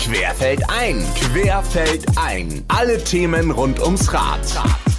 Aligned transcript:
Querfeld 0.00 0.62
ein, 0.70 1.04
Querfeld 1.14 2.06
ein. 2.16 2.64
Alle 2.68 3.04
Themen 3.04 3.50
rund 3.50 3.82
ums 3.82 4.10
Rad. 4.14 4.40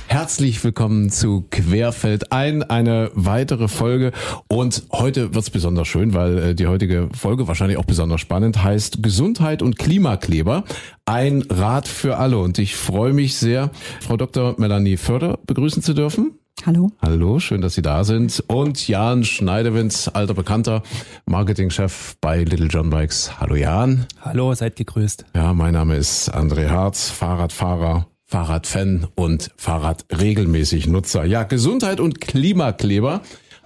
Herzlich 0.06 0.64
willkommen 0.64 1.10
zu 1.10 1.44
Querfeld 1.50 2.32
ein, 2.32 2.62
eine 2.62 3.10
weitere 3.16 3.68
Folge. 3.68 4.12
Und 4.48 4.84
heute 4.92 5.34
wird's 5.34 5.50
besonders 5.50 5.88
schön, 5.88 6.14
weil 6.14 6.38
äh, 6.38 6.56
die 6.56 6.68
heutige 6.68 7.10
Folge 7.18 7.48
wahrscheinlich 7.48 7.80
auch 7.80 7.86
besonders 7.86 8.22
spannend 8.22 8.64
heißt 8.64 9.02
Gesundheit 9.02 9.64
und 9.64 9.80
Klimakleber. 9.80 10.66
Ein 11.06 11.44
Rat 11.50 11.88
für 11.88 12.18
alle. 12.18 12.38
Und 12.38 12.60
ich 12.60 12.76
freue 12.76 13.14
mich 13.14 13.36
sehr, 13.36 13.72
Frau 14.02 14.18
Dr. 14.18 14.54
Melanie 14.60 14.98
Förder 14.98 15.40
begrüßen 15.48 15.82
zu 15.82 15.96
dürfen. 15.96 16.41
Hallo. 16.66 16.92
Hallo, 17.02 17.40
schön, 17.40 17.62
dass 17.62 17.74
Sie 17.74 17.82
da 17.82 18.04
sind. 18.04 18.44
Und 18.48 18.88
Jan 18.88 19.24
Schneidewitz, 19.24 20.08
alter 20.08 20.36
Bekannter, 20.36 20.84
Marketingchef 21.26 22.18
bei 22.22 22.44
Little 22.44 22.68
John 22.68 22.92
Bikes. 22.92 23.40
Hallo 23.40 23.56
Jan. 23.56 24.06
Hallo, 24.22 24.54
seid 24.54 24.76
gegrüßt. 24.76 25.26
Ja, 25.36 25.54
mein 25.54 25.74
Name 25.74 25.96
ist 25.96 26.32
André 26.34 26.70
Harz, 26.70 27.10
Fahrradfahrer, 27.10 28.08
Fahrradfan 28.26 29.08
und 29.16 29.50
Fahrradregelmäßig 29.58 30.88
Nutzer. 30.88 31.26
Ja, 31.26 31.44
Gesundheit 31.44 32.00
und 32.00 32.22
Klimakleber. 32.22 33.22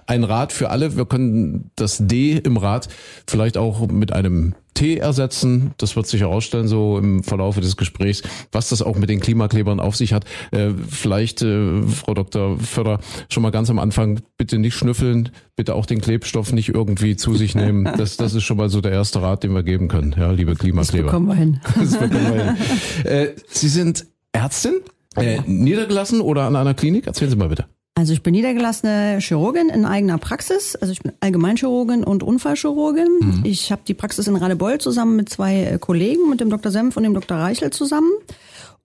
Ein 0.06 0.24
Rat 0.24 0.52
für 0.52 0.70
alle. 0.70 0.96
Wir 0.96 1.04
können 1.04 1.70
das 1.76 1.98
D 2.00 2.38
im 2.38 2.56
Rat 2.56 2.88
vielleicht 3.26 3.58
auch 3.58 3.86
mit 3.88 4.12
einem 4.12 4.54
T 4.76 4.96
ersetzen. 4.96 5.72
Das 5.78 5.96
wird 5.96 6.06
sich 6.06 6.20
herausstellen, 6.20 6.68
so 6.68 6.98
im 6.98 7.24
Verlauf 7.24 7.58
des 7.58 7.76
Gesprächs, 7.76 8.22
was 8.52 8.68
das 8.68 8.82
auch 8.82 8.96
mit 8.96 9.10
den 9.10 9.20
Klimaklebern 9.20 9.80
auf 9.80 9.96
sich 9.96 10.12
hat. 10.12 10.24
Äh, 10.52 10.70
vielleicht, 10.88 11.42
äh, 11.42 11.82
Frau 11.82 12.14
Dr. 12.14 12.58
Förder, 12.58 13.00
schon 13.28 13.42
mal 13.42 13.50
ganz 13.50 13.70
am 13.70 13.78
Anfang, 13.78 14.20
bitte 14.36 14.58
nicht 14.58 14.74
schnüffeln, 14.74 15.30
bitte 15.56 15.74
auch 15.74 15.86
den 15.86 16.00
Klebstoff 16.00 16.52
nicht 16.52 16.68
irgendwie 16.68 17.16
zu 17.16 17.34
sich 17.34 17.54
nehmen. 17.54 17.90
Das, 17.96 18.18
das 18.18 18.34
ist 18.34 18.44
schon 18.44 18.58
mal 18.58 18.68
so 18.68 18.82
der 18.82 18.92
erste 18.92 19.22
Rat, 19.22 19.42
den 19.42 19.54
wir 19.54 19.62
geben 19.62 19.88
können, 19.88 20.14
ja, 20.18 20.30
liebe 20.30 20.54
Klimakleber. 20.54 21.04
Das 21.06 21.12
bekommen 21.12 21.28
wir 21.28 21.34
hin. 21.34 21.60
Das 21.78 21.96
bekommen 21.96 22.34
wir 22.34 22.44
hin. 22.44 22.56
Äh, 23.04 23.28
Sie 23.48 23.68
sind 23.68 24.06
Ärztin, 24.32 24.74
äh, 25.16 25.40
niedergelassen 25.46 26.20
oder 26.20 26.42
an 26.42 26.56
einer 26.56 26.74
Klinik? 26.74 27.06
Erzählen 27.06 27.30
Sie 27.30 27.36
mal 27.36 27.48
bitte. 27.48 27.64
Also 27.98 28.12
ich 28.12 28.22
bin 28.22 28.32
niedergelassene 28.32 29.20
Chirurgin 29.20 29.70
in 29.70 29.86
eigener 29.86 30.18
Praxis. 30.18 30.76
Also 30.76 30.92
ich 30.92 31.00
bin 31.00 31.12
Allgemeinchirurgin 31.20 32.04
und 32.04 32.22
Unfallchirurgin. 32.22 33.08
Mhm. 33.20 33.40
Ich 33.44 33.72
habe 33.72 33.80
die 33.88 33.94
Praxis 33.94 34.28
in 34.28 34.36
Radebeul 34.36 34.78
zusammen 34.78 35.16
mit 35.16 35.30
zwei 35.30 35.62
äh, 35.62 35.78
Kollegen, 35.78 36.28
mit 36.28 36.40
dem 36.40 36.50
Dr. 36.50 36.70
Senf 36.70 36.98
und 36.98 37.04
dem 37.04 37.14
Dr. 37.14 37.38
Reichel 37.38 37.70
zusammen. 37.70 38.10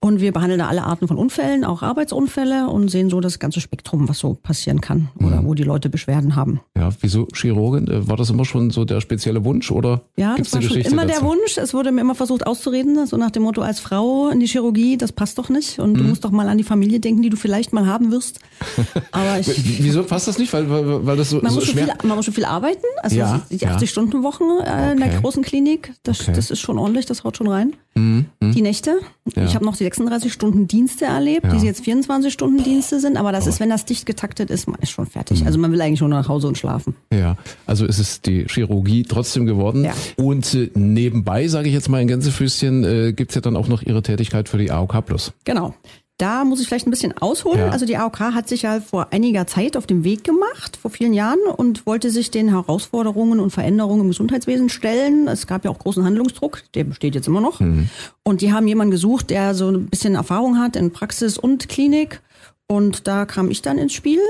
Und 0.04 0.20
wir 0.20 0.32
behandeln 0.32 0.58
da 0.58 0.66
alle 0.66 0.82
Arten 0.82 1.06
von 1.06 1.16
Unfällen, 1.16 1.64
auch 1.64 1.82
Arbeitsunfälle 1.82 2.66
und 2.68 2.90
sehen 2.90 3.08
so 3.08 3.20
das 3.20 3.38
ganze 3.38 3.60
Spektrum, 3.60 4.08
was 4.08 4.18
so 4.18 4.34
passieren 4.34 4.80
kann 4.80 5.10
oder 5.20 5.42
mhm. 5.42 5.46
wo 5.46 5.54
die 5.54 5.62
Leute 5.62 5.88
Beschwerden 5.88 6.34
haben. 6.34 6.60
Ja, 6.76 6.90
wieso 7.00 7.28
Chirurgin? 7.32 7.86
Äh, 7.86 8.08
war 8.08 8.16
das 8.16 8.28
immer 8.28 8.44
schon 8.44 8.70
so 8.70 8.84
der 8.84 9.00
spezielle 9.00 9.44
Wunsch 9.44 9.70
oder? 9.70 10.02
Ja, 10.16 10.34
das 10.36 10.52
war 10.52 10.60
schon 10.60 10.78
immer 10.78 11.06
dazu? 11.06 11.20
der 11.20 11.28
Wunsch. 11.28 11.56
Es 11.56 11.72
wurde 11.72 11.92
mir 11.92 12.00
immer 12.00 12.16
versucht 12.16 12.48
auszureden, 12.48 13.06
so 13.06 13.16
nach 13.16 13.30
dem 13.30 13.44
Motto, 13.44 13.62
als 13.62 13.78
Frau 13.78 14.28
in 14.30 14.40
die 14.40 14.48
Chirurgie, 14.48 14.96
das 14.96 15.12
passt 15.12 15.38
doch 15.38 15.48
nicht 15.48 15.78
und 15.78 15.92
mhm. 15.92 15.98
du 15.98 16.02
musst 16.02 16.24
doch 16.24 16.32
mal 16.32 16.48
an 16.48 16.58
die 16.58 16.64
Familie 16.64 16.98
denken, 16.98 17.22
die 17.22 17.30
du 17.30 17.36
vielleicht 17.36 17.72
mal 17.72 17.86
haben 17.86 18.10
wirst. 18.10 18.40
Aber 19.12 19.38
ich, 19.38 19.84
wieso 19.84 20.02
passt 20.02 20.26
das 20.26 20.36
nicht? 20.36 20.52
Weil, 20.52 20.68
weil, 20.68 21.06
weil 21.06 21.16
das 21.16 21.30
so, 21.30 21.40
man, 21.40 21.52
so 21.52 21.60
muss 21.60 21.68
schwer... 21.68 21.84
Viel, 21.84 22.08
man 22.08 22.16
muss 22.16 22.24
schon 22.24 22.34
viel 22.34 22.44
arbeiten. 22.44 22.86
Also 23.04 23.14
ja, 23.14 23.40
die 23.52 23.60
80-Stunden-Wochen 23.60 24.42
äh, 24.42 24.62
okay. 24.62 24.92
in 24.94 24.98
der 24.98 25.20
großen 25.20 25.44
Klinik, 25.44 25.92
das, 26.02 26.22
okay. 26.22 26.32
das 26.34 26.50
ist 26.50 26.58
schon 26.58 26.76
ordentlich, 26.76 27.06
das 27.06 27.22
haut 27.22 27.36
schon 27.36 27.46
rein. 27.46 27.76
Mhm. 27.94 28.26
Die 28.40 28.62
Nächte. 28.62 29.00
Ja. 29.36 29.44
Ich 29.44 29.54
habe 29.54 29.64
noch 29.64 29.76
die 29.76 29.84
36 29.84 30.32
Stunden 30.32 30.66
Dienste 30.66 31.04
erlebt, 31.04 31.44
ja. 31.44 31.54
die 31.56 31.66
jetzt 31.66 31.84
24 31.84 32.32
Stunden 32.32 32.62
Dienste 32.62 33.00
sind, 33.00 33.16
aber 33.16 33.32
das 33.32 33.44
aber 33.44 33.50
ist, 33.50 33.60
wenn 33.60 33.70
das 33.70 33.84
dicht 33.84 34.06
getaktet 34.06 34.50
ist, 34.50 34.66
man 34.66 34.80
ist 34.80 34.90
schon 34.90 35.06
fertig. 35.06 35.40
Mhm. 35.40 35.46
Also 35.46 35.58
man 35.58 35.72
will 35.72 35.80
eigentlich 35.80 35.98
schon 35.98 36.10
nach 36.10 36.28
Hause 36.28 36.48
und 36.48 36.58
schlafen. 36.58 36.94
Ja, 37.12 37.36
also 37.66 37.84
ist 37.84 37.98
es 37.98 38.20
die 38.20 38.46
Chirurgie 38.48 39.02
trotzdem 39.02 39.46
geworden. 39.46 39.84
Ja. 39.84 39.94
Und 40.16 40.54
äh, 40.54 40.70
nebenbei, 40.74 41.48
sage 41.48 41.68
ich 41.68 41.74
jetzt 41.74 41.88
mal 41.88 42.00
in 42.00 42.08
Gänsefüßchen, 42.08 42.84
äh, 42.84 43.12
gibt's 43.12 43.34
ja 43.34 43.40
dann 43.40 43.56
auch 43.56 43.68
noch 43.68 43.82
Ihre 43.82 44.02
Tätigkeit 44.02 44.48
für 44.48 44.58
die 44.58 44.70
AOK 44.70 45.04
Plus. 45.04 45.32
Genau. 45.44 45.74
Da 46.22 46.44
muss 46.44 46.60
ich 46.60 46.68
vielleicht 46.68 46.86
ein 46.86 46.92
bisschen 46.92 47.18
ausholen. 47.18 47.58
Ja. 47.58 47.70
Also 47.70 47.84
die 47.84 47.96
AOK 47.96 48.20
hat 48.20 48.48
sich 48.48 48.62
ja 48.62 48.78
vor 48.80 49.08
einiger 49.10 49.48
Zeit 49.48 49.76
auf 49.76 49.88
den 49.88 50.04
Weg 50.04 50.22
gemacht, 50.22 50.76
vor 50.80 50.92
vielen 50.92 51.14
Jahren, 51.14 51.40
und 51.56 51.84
wollte 51.84 52.12
sich 52.12 52.30
den 52.30 52.48
Herausforderungen 52.48 53.40
und 53.40 53.50
Veränderungen 53.50 54.02
im 54.02 54.08
Gesundheitswesen 54.08 54.68
stellen. 54.68 55.26
Es 55.26 55.48
gab 55.48 55.64
ja 55.64 55.72
auch 55.72 55.80
großen 55.80 56.04
Handlungsdruck, 56.04 56.62
der 56.74 56.84
besteht 56.84 57.16
jetzt 57.16 57.26
immer 57.26 57.40
noch. 57.40 57.58
Mhm. 57.58 57.88
Und 58.22 58.40
die 58.40 58.52
haben 58.52 58.68
jemanden 58.68 58.92
gesucht, 58.92 59.30
der 59.30 59.56
so 59.56 59.70
ein 59.70 59.86
bisschen 59.86 60.14
Erfahrung 60.14 60.60
hat 60.60 60.76
in 60.76 60.92
Praxis 60.92 61.38
und 61.38 61.68
Klinik. 61.68 62.20
Und 62.68 63.08
da 63.08 63.26
kam 63.26 63.50
ich 63.50 63.60
dann 63.60 63.76
ins 63.76 63.92
Spiel 63.92 64.20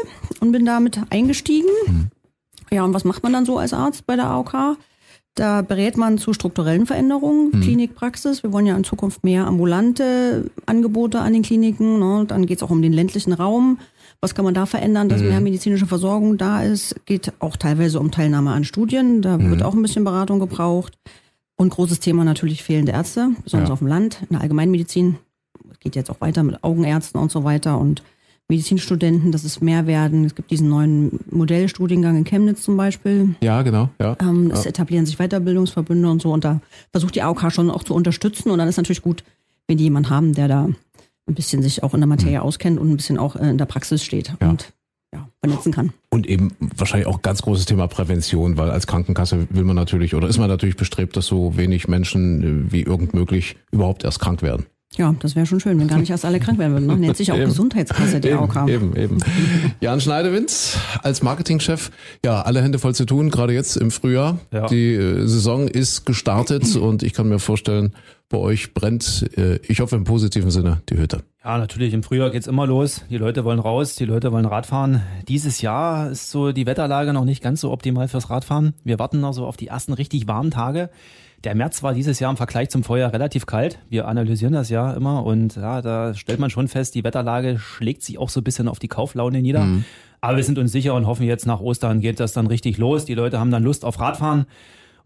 und 0.41 0.51
bin 0.51 0.65
damit 0.65 0.99
eingestiegen. 1.11 1.69
Mhm. 1.87 2.09
Ja, 2.71 2.85
und 2.85 2.95
was 2.95 3.05
macht 3.05 3.23
man 3.23 3.35
dann 3.35 3.45
so 3.45 3.59
als 3.59 3.75
Arzt 3.75 4.07
bei 4.07 4.17
der 4.17 4.31
AOK? 4.31 4.79
Da 5.35 5.63
berät 5.63 5.97
man 5.97 6.19
zu 6.19 6.35
strukturellen 6.35 6.85
Veränderungen, 6.85 7.53
hm. 7.53 7.61
Klinikpraxis. 7.63 8.43
Wir 8.43 8.53
wollen 8.53 8.67
ja 8.67 8.77
in 8.77 8.85
Zukunft 8.85 9.25
mehr 9.25 9.47
ambulante 9.47 10.51
Angebote 10.67 11.21
an 11.21 11.33
den 11.33 11.43
Kliniken. 11.43 11.99
Ne? 11.99 12.27
Dann 12.27 12.45
geht 12.45 12.59
es 12.59 12.63
auch 12.63 12.71
um 12.71 12.83
den 12.83 12.93
ländlichen 12.93 13.33
Raum. 13.33 13.79
Was 14.21 14.35
kann 14.35 14.45
man 14.45 14.55
da 14.55 14.67
verändern, 14.67 15.09
dass 15.09 15.21
hm. 15.21 15.29
mehr 15.29 15.41
medizinische 15.41 15.87
Versorgung 15.87 16.37
da 16.37 16.63
ist? 16.63 16.95
Geht 17.07 17.33
auch 17.39 17.57
teilweise 17.57 17.99
um 17.99 18.11
Teilnahme 18.11 18.53
an 18.53 18.65
Studien. 18.65 19.23
Da 19.23 19.35
hm. 19.35 19.51
wird 19.51 19.63
auch 19.63 19.75
ein 19.75 19.83
bisschen 19.83 20.05
Beratung 20.05 20.39
gebraucht. 20.39 20.99
Und 21.57 21.71
großes 21.71 22.01
Thema 22.01 22.25
natürlich 22.25 22.63
fehlende 22.63 22.93
Ärzte, 22.93 23.31
besonders 23.45 23.69
ja. 23.69 23.73
auf 23.73 23.79
dem 23.79 23.89
Land, 23.89 24.19
in 24.23 24.29
der 24.31 24.41
Allgemeinmedizin. 24.41 25.17
Geht 25.81 25.97
jetzt 25.97 26.11
auch 26.11 26.21
weiter 26.21 26.43
mit 26.43 26.63
Augenärzten 26.63 27.21
und 27.21 27.33
so 27.33 27.45
weiter. 27.45 27.79
Und 27.79 28.03
Medizinstudenten, 28.53 29.33
dass 29.33 29.45
es 29.45 29.63
mehr 29.63 29.87
werden. 29.87 30.27
Es 30.27 30.35
gibt 30.35 30.51
diesen 30.51 30.69
neuen 30.69 31.21
Modellstudiengang 31.31 32.19
in 32.19 32.25
Chemnitz 32.25 32.63
zum 32.63 32.77
Beispiel. 32.77 33.35
Ja, 33.41 33.63
genau. 33.63 33.89
Ja. 33.99 34.15
Ähm, 34.21 34.51
es 34.51 34.65
ja. 34.65 34.71
etablieren 34.71 35.07
sich 35.07 35.17
Weiterbildungsverbünde 35.17 36.11
und 36.11 36.21
so. 36.21 36.31
Und 36.33 36.45
da 36.45 36.61
versucht 36.91 37.15
die 37.15 37.23
AOK 37.23 37.51
schon 37.51 37.71
auch 37.71 37.83
zu 37.83 37.95
unterstützen. 37.95 38.51
Und 38.51 38.59
dann 38.59 38.69
ist 38.69 38.77
natürlich 38.77 39.01
gut, 39.01 39.25
wenn 39.69 39.79
die 39.79 39.85
jemanden 39.85 40.11
haben, 40.11 40.35
der 40.35 40.49
da 40.49 40.65
ein 40.65 41.35
bisschen 41.35 41.63
sich 41.63 41.83
auch 41.83 41.95
in 41.95 42.01
der 42.01 42.09
Materie 42.09 42.41
mhm. 42.41 42.45
auskennt 42.45 42.79
und 42.79 42.91
ein 42.91 42.97
bisschen 42.97 43.17
auch 43.17 43.37
in 43.37 43.57
der 43.57 43.65
Praxis 43.65 44.05
steht 44.05 44.35
ja. 44.39 44.51
und 44.51 44.71
ja, 45.15 45.27
vernetzen 45.41 45.73
kann. 45.73 45.95
Und 46.11 46.27
eben 46.27 46.53
wahrscheinlich 46.77 47.07
auch 47.07 47.23
ganz 47.23 47.41
großes 47.41 47.65
Thema 47.65 47.87
Prävention, 47.87 48.59
weil 48.59 48.71
als 48.71 48.87
Krankenkasse 48.87 49.47
will 49.49 49.65
man 49.65 49.77
natürlich 49.77 50.15
oder 50.15 50.29
ist 50.29 50.39
man 50.39 50.49
natürlich 50.49 50.77
bestrebt, 50.77 51.17
dass 51.17 51.27
so 51.27 51.57
wenig 51.57 51.89
Menschen 51.89 52.67
äh, 52.69 52.73
wie 52.73 52.83
irgend 52.83 53.15
möglich 53.15 53.57
überhaupt 53.71 54.05
erst 54.05 54.21
krank 54.21 54.43
werden. 54.43 54.67
Ja, 54.97 55.15
das 55.21 55.35
wäre 55.37 55.47
schon 55.47 55.59
schön, 55.59 55.79
wenn 55.81 55.89
gar 55.89 55.99
nicht 55.99 56.11
erst 56.11 56.25
alle 56.25 56.39
krank 56.39 56.59
werden 56.59 56.73
würden. 56.75 56.87
Ne? 56.87 56.97
Nennt 56.97 57.17
sich 57.17 57.33
auch 57.33 57.37
eben. 57.37 57.47
Gesundheitskasse, 57.47 58.21
die 58.21 58.29
eben, 58.29 58.39
AOK. 58.39 58.69
Eben, 58.69 58.97
eben. 58.97 59.19
Jan 59.81 60.01
Schneidewitz 60.01 60.79
als 61.03 61.23
Marketingchef, 61.23 61.91
ja, 62.25 62.43
alle 62.43 62.63
Hände 62.63 62.79
voll 62.79 62.95
zu 62.95 63.07
tun, 63.07 63.31
gerade 63.31 63.55
jetzt 63.55 63.77
im 63.77 63.91
Frühjahr. 63.91 64.39
Ja. 64.51 64.67
Die 64.67 64.95
äh, 64.95 65.27
Saison 65.27 65.67
ist 65.67 66.05
gestartet 66.05 66.77
und 66.81 67.03
ich 67.03 67.15
kann 67.15 67.29
mir 67.29 67.39
vorstellen, 67.39 67.95
bei 68.29 68.39
euch 68.39 68.75
brennt, 68.75 69.31
äh, 69.37 69.57
ich 69.69 69.81
hoffe 69.81 69.95
im 69.95 70.05
positiven 70.05 70.51
Sinne, 70.51 70.83
die 70.89 70.97
Hütte. 70.97 71.23
Ja, 71.45 71.59
natürlich, 71.59 71.93
im 71.93 72.03
Frühjahr 72.03 72.31
geht's 72.31 72.47
immer 72.47 72.67
los. 72.67 73.05
Die 73.11 73.19
Leute 73.19 73.45
wollen 73.45 73.61
raus, 73.61 73.95
die 73.95 74.07
Leute 74.07 74.33
wollen 74.33 74.47
Radfahren. 74.47 75.03
Dieses 75.29 75.61
Jahr 75.61 76.11
ist 76.11 76.31
so 76.31 76.53
die 76.53 76.67
Wetterlage 76.67 77.13
noch 77.13 77.25
nicht 77.25 77.43
ganz 77.43 77.61
so 77.61 77.71
optimal 77.71 78.09
fürs 78.09 78.31
Radfahren. 78.31 78.75
Wir 78.85 78.99
warten 78.99 79.21
noch 79.21 79.33
so 79.33 79.47
auf 79.47 79.57
die 79.57 79.69
ersten 79.69 79.93
richtig 79.93 80.27
warmen 80.29 80.51
Tage. 80.51 80.89
Der 81.45 81.57
März 81.57 81.83
war 81.83 81.93
dieses 81.93 82.21
Jahr 82.21 82.31
im 82.31 82.37
Vergleich 82.37 82.71
zum 82.71 82.85
Vorjahr 82.85 83.13
relativ 83.13 83.47
kalt. 83.47 83.79
Wir 83.89 84.07
analysieren 84.07 84.53
das 84.53 84.69
ja 84.71 84.93
immer 84.93 85.25
und 85.25 85.57
ja, 85.57 85.83
da 85.83 86.15
stellt 86.15 86.39
man 86.39 86.51
schon 86.51 86.69
fest, 86.69 86.95
die 86.95 87.03
Wetterlage 87.03 87.59
schlägt 87.59 88.03
sich 88.03 88.19
auch 88.19 88.29
so 88.29 88.41
ein 88.41 88.45
bisschen 88.45 88.69
auf 88.69 88.79
die 88.79 88.89
Kauflaune 88.89 89.43
nieder. 89.43 89.65
Mhm. 89.65 89.85
Aber 90.21 90.37
wir 90.37 90.45
sind 90.45 90.59
uns 90.59 90.71
sicher 90.71 90.95
und 90.95 91.07
hoffen 91.07 91.27
jetzt 91.27 91.47
nach 91.47 91.61
Ostern 91.61 92.01
geht 92.01 92.21
das 92.21 92.33
dann 92.33 92.47
richtig 92.47 92.79
los. 92.79 93.05
Die 93.07 93.15
Leute 93.15 93.41
haben 93.41 93.51
dann 93.51 93.65
Lust 93.65 93.85
auf 93.85 93.99
Radfahren 93.99 94.47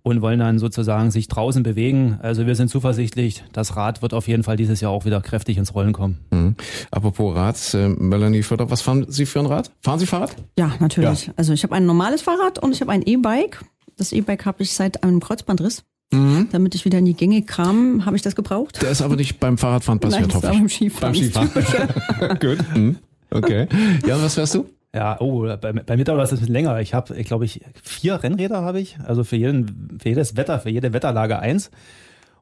und 0.02 0.20
wollen 0.20 0.38
dann 0.38 0.58
sozusagen 0.58 1.10
sich 1.10 1.26
draußen 1.26 1.62
bewegen. 1.62 2.18
Also 2.20 2.46
wir 2.46 2.54
sind 2.54 2.68
zuversichtlich, 2.68 3.42
das 3.52 3.74
Rad 3.74 4.02
wird 4.02 4.12
auf 4.12 4.28
jeden 4.28 4.42
Fall 4.42 4.58
dieses 4.58 4.82
Jahr 4.82 4.92
auch 4.92 5.06
wieder 5.06 5.22
kräftig 5.22 5.56
ins 5.56 5.74
Rollen 5.74 5.94
kommen. 5.94 6.18
Mhm. 6.30 6.54
Apropos 6.90 7.34
Rad, 7.34 7.74
äh, 7.74 7.88
Melanie 7.88 8.42
Förder, 8.42 8.70
was 8.70 8.82
fahren 8.82 9.06
Sie 9.08 9.24
für 9.24 9.40
ein 9.40 9.46
Rad? 9.46 9.70
Fahren 9.80 9.98
Sie 9.98 10.06
Fahrrad? 10.06 10.36
Ja, 10.58 10.70
natürlich. 10.80 11.28
Ja. 11.28 11.32
Also 11.36 11.54
ich 11.54 11.62
habe 11.62 11.74
ein 11.74 11.86
normales 11.86 12.20
Fahrrad 12.20 12.58
und 12.58 12.72
ich 12.72 12.82
habe 12.82 12.92
ein 12.92 13.02
E-Bike. 13.02 13.64
Das 13.96 14.12
E-Bike 14.12 14.44
habe 14.44 14.62
ich 14.62 14.74
seit 14.74 15.02
einem 15.02 15.20
Kreuzbandriss. 15.20 15.82
Mhm. 16.12 16.48
Damit 16.52 16.74
ich 16.74 16.84
wieder 16.84 16.98
in 16.98 17.04
die 17.04 17.14
Gänge 17.14 17.42
kam, 17.42 18.06
habe 18.06 18.16
ich 18.16 18.22
das 18.22 18.36
gebraucht. 18.36 18.80
Der 18.80 18.90
ist 18.90 19.02
aber 19.02 19.16
nicht 19.16 19.40
beim 19.40 19.58
Fahrradfahren 19.58 19.98
passiert, 19.98 20.28
Nein, 20.28 20.34
hoffe 20.34 20.52
ich. 20.52 20.58
Beim 20.58 20.68
Skifahren. 20.68 21.12
Beim 21.52 21.64
Skifahren. 21.64 22.38
Gut. 22.40 22.58
Mhm. 22.74 22.96
Okay. 23.30 23.66
Ja, 24.06 24.22
was 24.22 24.34
fährst 24.34 24.54
du? 24.54 24.66
Ja, 24.94 25.20
oh, 25.20 25.42
bei, 25.60 25.72
bei 25.72 25.96
mir 25.96 26.04
dauert 26.04 26.22
das 26.22 26.32
ein 26.32 26.38
bisschen 26.38 26.52
länger. 26.52 26.80
Ich 26.80 26.94
habe, 26.94 27.16
ich 27.16 27.26
glaube 27.26 27.44
ich, 27.44 27.60
vier 27.82 28.22
Rennräder 28.22 28.62
habe 28.62 28.80
ich. 28.80 28.96
Also 29.04 29.24
für 29.24 29.36
jeden, 29.36 29.98
für 30.00 30.08
jedes 30.08 30.36
Wetter, 30.36 30.60
für 30.60 30.70
jede 30.70 30.92
Wetterlage 30.92 31.38
eins. 31.38 31.70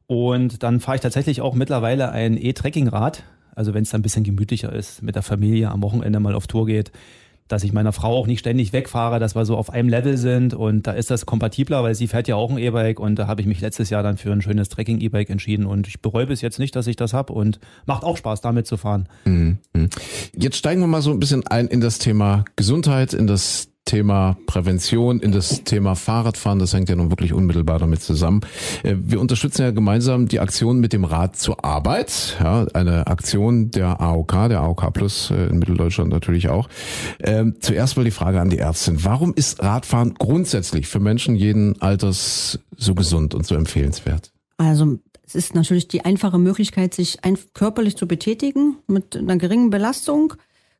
Und 0.06 0.62
dann 0.62 0.80
fahre 0.80 0.96
ich 0.96 1.00
tatsächlich 1.00 1.40
auch 1.40 1.54
mittlerweile 1.54 2.12
ein 2.12 2.36
E-Trekkingrad. 2.36 3.24
Also 3.56 3.72
wenn 3.72 3.82
es 3.82 3.90
dann 3.90 4.00
ein 4.00 4.02
bisschen 4.02 4.24
gemütlicher 4.24 4.72
ist, 4.72 5.02
mit 5.02 5.14
der 5.14 5.22
Familie 5.22 5.70
am 5.70 5.82
Wochenende 5.82 6.20
mal 6.20 6.34
auf 6.34 6.46
Tour 6.46 6.66
geht 6.66 6.92
dass 7.48 7.62
ich 7.62 7.72
meiner 7.72 7.92
Frau 7.92 8.16
auch 8.16 8.26
nicht 8.26 8.40
ständig 8.40 8.72
wegfahre, 8.72 9.20
dass 9.20 9.34
wir 9.34 9.44
so 9.44 9.56
auf 9.56 9.70
einem 9.70 9.88
Level 9.88 10.16
sind 10.16 10.54
und 10.54 10.86
da 10.86 10.92
ist 10.92 11.10
das 11.10 11.26
kompatibler, 11.26 11.82
weil 11.82 11.94
sie 11.94 12.08
fährt 12.08 12.28
ja 12.28 12.36
auch 12.36 12.50
ein 12.50 12.58
E-Bike 12.58 13.00
und 13.00 13.18
da 13.18 13.26
habe 13.26 13.40
ich 13.42 13.46
mich 13.46 13.60
letztes 13.60 13.90
Jahr 13.90 14.02
dann 14.02 14.16
für 14.16 14.32
ein 14.32 14.40
schönes 14.40 14.68
Trekking-E-Bike 14.70 15.30
entschieden 15.30 15.66
und 15.66 15.86
ich 15.86 16.00
bereue 16.00 16.26
bis 16.26 16.40
jetzt 16.40 16.58
nicht, 16.58 16.74
dass 16.74 16.86
ich 16.86 16.96
das 16.96 17.12
habe 17.12 17.32
und 17.32 17.60
macht 17.86 18.02
auch 18.02 18.16
Spaß, 18.16 18.40
damit 18.40 18.66
zu 18.66 18.76
fahren. 18.76 19.08
Mhm. 19.24 19.58
Jetzt 20.36 20.56
steigen 20.56 20.80
wir 20.80 20.86
mal 20.86 21.02
so 21.02 21.10
ein 21.10 21.20
bisschen 21.20 21.46
ein 21.46 21.66
in 21.66 21.80
das 21.80 21.98
Thema 21.98 22.44
Gesundheit, 22.56 23.12
in 23.12 23.26
das 23.26 23.73
Thema 23.84 24.38
Prävention, 24.46 25.20
in 25.20 25.32
das 25.32 25.62
Thema 25.64 25.94
Fahrradfahren. 25.94 26.58
Das 26.58 26.72
hängt 26.72 26.88
ja 26.88 26.96
nun 26.96 27.10
wirklich 27.10 27.32
unmittelbar 27.32 27.78
damit 27.78 28.02
zusammen. 28.02 28.40
Äh, 28.82 28.94
wir 28.98 29.20
unterstützen 29.20 29.62
ja 29.62 29.70
gemeinsam 29.70 30.26
die 30.26 30.40
Aktion 30.40 30.80
mit 30.80 30.92
dem 30.92 31.04
Rad 31.04 31.36
zur 31.36 31.64
Arbeit. 31.64 32.36
Ja, 32.40 32.66
eine 32.72 33.06
Aktion 33.06 33.70
der 33.70 34.00
AOK, 34.00 34.48
der 34.48 34.60
AOK 34.60 34.92
Plus 34.92 35.30
äh, 35.30 35.46
in 35.46 35.58
Mitteldeutschland 35.58 36.10
natürlich 36.10 36.48
auch. 36.48 36.68
Ähm, 37.20 37.56
zuerst 37.60 37.96
mal 37.96 38.04
die 38.04 38.10
Frage 38.10 38.40
an 38.40 38.50
die 38.50 38.58
Ärztin. 38.58 39.04
Warum 39.04 39.34
ist 39.34 39.62
Radfahren 39.62 40.14
grundsätzlich 40.14 40.86
für 40.86 41.00
Menschen 41.00 41.36
jeden 41.36 41.80
Alters 41.82 42.58
so 42.76 42.94
gesund 42.94 43.34
und 43.34 43.46
so 43.46 43.54
empfehlenswert? 43.54 44.32
Also 44.56 44.98
es 45.26 45.34
ist 45.34 45.54
natürlich 45.54 45.88
die 45.88 46.04
einfache 46.04 46.38
Möglichkeit, 46.38 46.94
sich 46.94 47.18
körperlich 47.54 47.96
zu 47.96 48.06
betätigen 48.06 48.76
mit 48.86 49.16
einer 49.16 49.36
geringen 49.36 49.70
Belastung. 49.70 50.34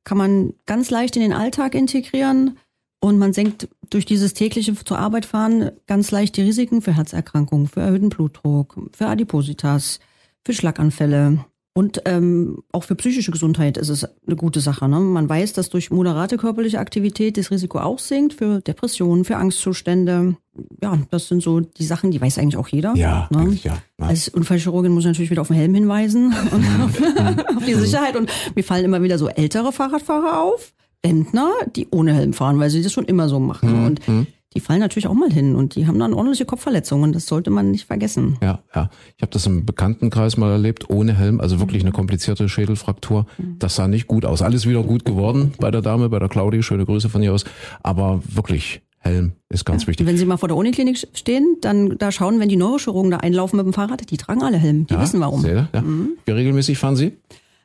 Kann 0.05 0.19
man 0.19 0.53
ganz 0.67 0.91
leicht 0.91 1.17
in 1.17 1.23
den 1.23 1.33
Alltag 1.33 1.75
integrieren 1.75 2.59
und 3.05 3.19
man 3.19 3.35
senkt 3.35 3.69
durch 3.91 4.07
dieses 4.07 4.33
tägliche 4.33 4.75
zur 4.83 4.99
Arbeit 4.99 5.27
fahren 5.27 5.73
ganz 5.87 6.11
leicht 6.11 6.39
die 6.39 6.41
Risiken 6.41 6.81
für 6.81 6.97
Herzerkrankungen, 6.97 7.69
für 7.69 7.81
erhöhten 7.81 8.09
Blutdruck, 8.09 8.81
für 8.97 9.09
Adipositas, 9.09 10.01
für 10.43 10.55
Schlaganfälle. 10.55 11.45
Und 11.75 12.01
ähm, 12.07 12.63
auch 12.73 12.85
für 12.85 12.95
psychische 12.95 13.31
Gesundheit 13.31 13.77
ist 13.77 13.91
es 13.91 14.05
eine 14.05 14.37
gute 14.37 14.61
Sache. 14.61 14.89
Ne? 14.89 15.01
Man 15.01 15.29
weiß, 15.29 15.53
dass 15.53 15.69
durch 15.69 15.91
moderate 15.91 16.39
körperliche 16.39 16.79
Aktivität 16.79 17.37
das 17.37 17.51
Risiko 17.51 17.79
auch 17.79 17.99
sinkt 17.99 18.33
für 18.33 18.63
Depressionen, 18.63 19.27
für 19.27 19.37
Angstzustände. 19.37 20.37
Ja, 20.81 20.99
das 21.11 21.29
sind 21.29 21.43
so 21.43 21.61
die 21.61 21.85
Sachen, 21.85 22.11
die 22.11 22.23
weiß 22.23 22.39
eigentlich 22.39 22.57
auch 22.57 22.69
jeder. 22.69 22.95
Ja, 22.97 23.29
ne? 23.31 23.59
ja. 23.63 23.77
Als 23.99 24.31
Unfallchirurgin 24.31 24.93
muss 24.93 25.03
ich 25.03 25.09
natürlich 25.09 25.31
wieder 25.31 25.43
auf 25.43 25.49
den 25.49 25.57
Helm 25.57 25.75
hinweisen 25.75 26.35
und 26.53 26.65
auf, 26.81 27.57
auf 27.57 27.65
die 27.67 27.75
Sicherheit. 27.75 28.17
Und 28.17 28.33
mir 28.55 28.65
fallen 28.65 28.87
immer 28.87 29.03
wieder 29.03 29.19
so 29.19 29.29
ältere 29.29 29.73
Fahrradfahrer 29.73 30.41
auf 30.41 30.73
Rentner, 31.05 31.53
die 31.77 31.89
ohne 31.91 32.15
Helm 32.15 32.33
fahren, 32.33 32.59
weil 32.59 32.71
sie 32.71 32.83
das 32.83 32.93
schon 32.93 33.05
immer 33.05 33.29
so 33.29 33.39
machen. 33.39 33.81
Mhm. 33.81 33.87
Und 33.87 34.09
mhm. 34.09 34.27
die 34.55 34.61
fallen 34.61 34.81
natürlich 34.81 35.07
auch 35.07 35.15
mal 35.15 35.31
hin 35.31 35.55
und 35.55 35.75
die 35.75 35.87
haben 35.87 35.99
dann 35.99 36.15
ordentliche 36.15 36.47
Kopfverletzungen. 36.47 37.13
Das 37.13 37.27
sollte 37.27 37.51
man 37.51 37.71
nicht 37.71 37.85
vergessen. 37.85 38.39
Ja, 38.43 38.61
ja. 38.75 38.91
Ich 39.17 39.23
habe 39.23 39.33
das 39.33 39.47
im 39.47 39.67
Bekanntenkreis 39.67 40.37
mal 40.37 40.51
erlebt, 40.51 40.89
ohne 40.91 41.15
Helm, 41.15 41.41
also 41.41 41.61
wirklich 41.61 41.83
eine 41.83 41.93
komplizierte 41.93 42.49
Schädelfraktur. 42.49 43.27
Mhm. 43.39 43.57
Das 43.59 43.77
sah 43.77 43.87
nicht 43.87 44.09
gut 44.09 44.25
aus. 44.25 44.43
Alles 44.43 44.67
wieder 44.67 44.83
gut 44.83 45.05
geworden 45.05 45.53
bei 45.59 45.71
der 45.71 45.83
Dame, 45.83 46.09
bei 46.09 46.19
der 46.19 46.29
Claudi. 46.29 46.63
Schöne 46.63 46.87
Grüße 46.87 47.09
von 47.09 47.23
ihr 47.23 47.33
aus. 47.33 47.45
Aber 47.83 48.23
wirklich 48.27 48.81
Helm 49.05 49.33
ist 49.51 49.67
ganz 49.67 49.83
ja. 49.83 49.89
wichtig. 49.89 50.07
Wenn 50.07 50.17
Sie 50.17 50.25
mal 50.25 50.39
vor 50.39 50.49
der 50.49 50.57
Uniklinik 50.57 51.07
stehen, 51.13 51.59
dann 51.61 51.99
da 51.99 52.11
schauen, 52.11 52.41
wenn 52.41 52.49
die 52.49 52.57
Neurochirurgen 52.57 53.11
da 53.11 53.19
einlaufen 53.19 53.59
mit 53.59 53.67
dem 53.67 53.75
Fahrrad, 53.75 54.11
die 54.11 54.17
tragen 54.17 54.43
alle 54.43 54.57
Helm. 54.57 54.87
Die 54.87 54.95
ja, 54.95 55.03
wissen 55.03 55.21
warum. 55.21 55.43
Sehr, 55.43 55.69
ja. 55.73 55.83
Mhm. 55.83 56.13
Wie 56.25 56.33
regelmäßig 56.33 56.79
fahren 56.79 56.97
Sie? 56.97 57.13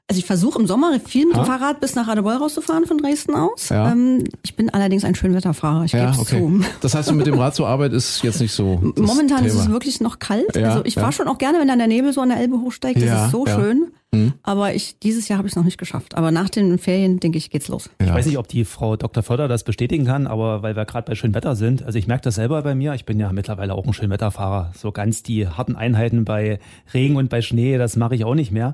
Also 0.10 0.20
ich 0.20 0.26
versuche 0.26 0.60
im 0.60 0.66
Sommer 0.66 1.00
viel 1.00 1.28
mit 1.28 1.38
ha? 1.38 1.44
dem 1.44 1.46
Fahrrad 1.46 1.80
bis 1.80 1.94
nach 1.94 2.08
Radebeul 2.08 2.34
rauszufahren 2.34 2.88
von 2.88 2.98
Dresden 2.98 3.36
aus. 3.36 3.70
Ja. 3.70 3.92
Ähm, 3.92 4.24
ich 4.42 4.56
bin 4.56 4.72
allerdings 4.72 5.06
ein 5.06 5.14
Schönwetterfahrer, 5.14 5.86
ich 5.86 5.92
ja, 5.92 6.10
okay. 6.18 6.40
zu. 6.40 6.62
Das 6.82 6.96
heißt, 6.96 7.12
mit 7.14 7.28
dem 7.28 7.38
Rad 7.38 7.54
zur 7.54 7.68
Arbeit 7.68 7.94
ist 7.94 8.24
jetzt 8.24 8.42
nicht 8.42 8.52
so. 8.52 8.78
Momentan 8.98 9.38
Thema. 9.38 9.48
ist 9.48 9.54
es 9.54 9.70
wirklich 9.70 10.02
noch 10.02 10.18
kalt. 10.18 10.56
Ja, 10.56 10.70
also 10.70 10.86
ich 10.86 10.96
ja. 10.96 11.02
fahre 11.02 11.14
schon 11.14 11.28
auch 11.28 11.38
gerne, 11.38 11.60
wenn 11.60 11.68
dann 11.68 11.78
der 11.78 11.88
Nebel 11.88 12.12
so 12.12 12.22
an 12.22 12.30
der 12.30 12.40
Elbe 12.40 12.60
hochsteigt. 12.60 12.98
Das 12.98 13.04
ja, 13.06 13.26
ist 13.26 13.32
so 13.32 13.46
schön. 13.46 13.92
Hm. 14.12 14.34
Aber 14.42 14.74
ich 14.74 14.98
dieses 14.98 15.28
Jahr 15.28 15.38
habe 15.38 15.48
ich 15.48 15.52
es 15.52 15.56
noch 15.56 15.64
nicht 15.64 15.78
geschafft. 15.78 16.16
Aber 16.16 16.32
nach 16.32 16.50
den 16.50 16.80
Ferien, 16.80 17.20
denke 17.20 17.38
ich, 17.38 17.52
geht's 17.52 17.68
los. 17.68 17.92
Ich 18.00 18.12
weiß 18.12 18.26
nicht, 18.26 18.40
ob 18.40 18.48
die 18.48 18.66
Frau 18.66 18.96
Dr. 18.96 19.22
Förder 19.22 19.48
das 19.48 19.64
bestätigen 19.64 20.06
kann, 20.06 20.26
aber 20.26 20.64
weil 20.64 20.76
wir 20.76 20.86
gerade 20.86 21.06
bei 21.06 21.14
Schönwetter 21.14 21.56
sind, 21.56 21.84
also 21.84 22.00
ich 22.00 22.08
merke 22.08 22.24
das 22.24 22.34
selber 22.34 22.64
bei 22.64 22.74
mir, 22.74 22.96
ich 22.96 23.06
bin 23.06 23.20
ja 23.20 23.32
mittlerweile 23.32 23.76
auch 23.76 23.86
ein 23.86 23.94
Schönwetterfahrer. 23.94 24.72
So 24.76 24.92
ganz 24.92 25.22
die 25.22 25.48
harten 25.48 25.76
Einheiten 25.76 26.26
bei 26.26 26.60
Regen 26.96 27.18
und 27.18 27.30
bei 27.30 27.44
Schnee, 27.44 27.78
das 27.78 27.96
mache 27.96 28.16
ich 28.16 28.26
auch 28.26 28.34
nicht 28.34 28.52
mehr. 28.52 28.74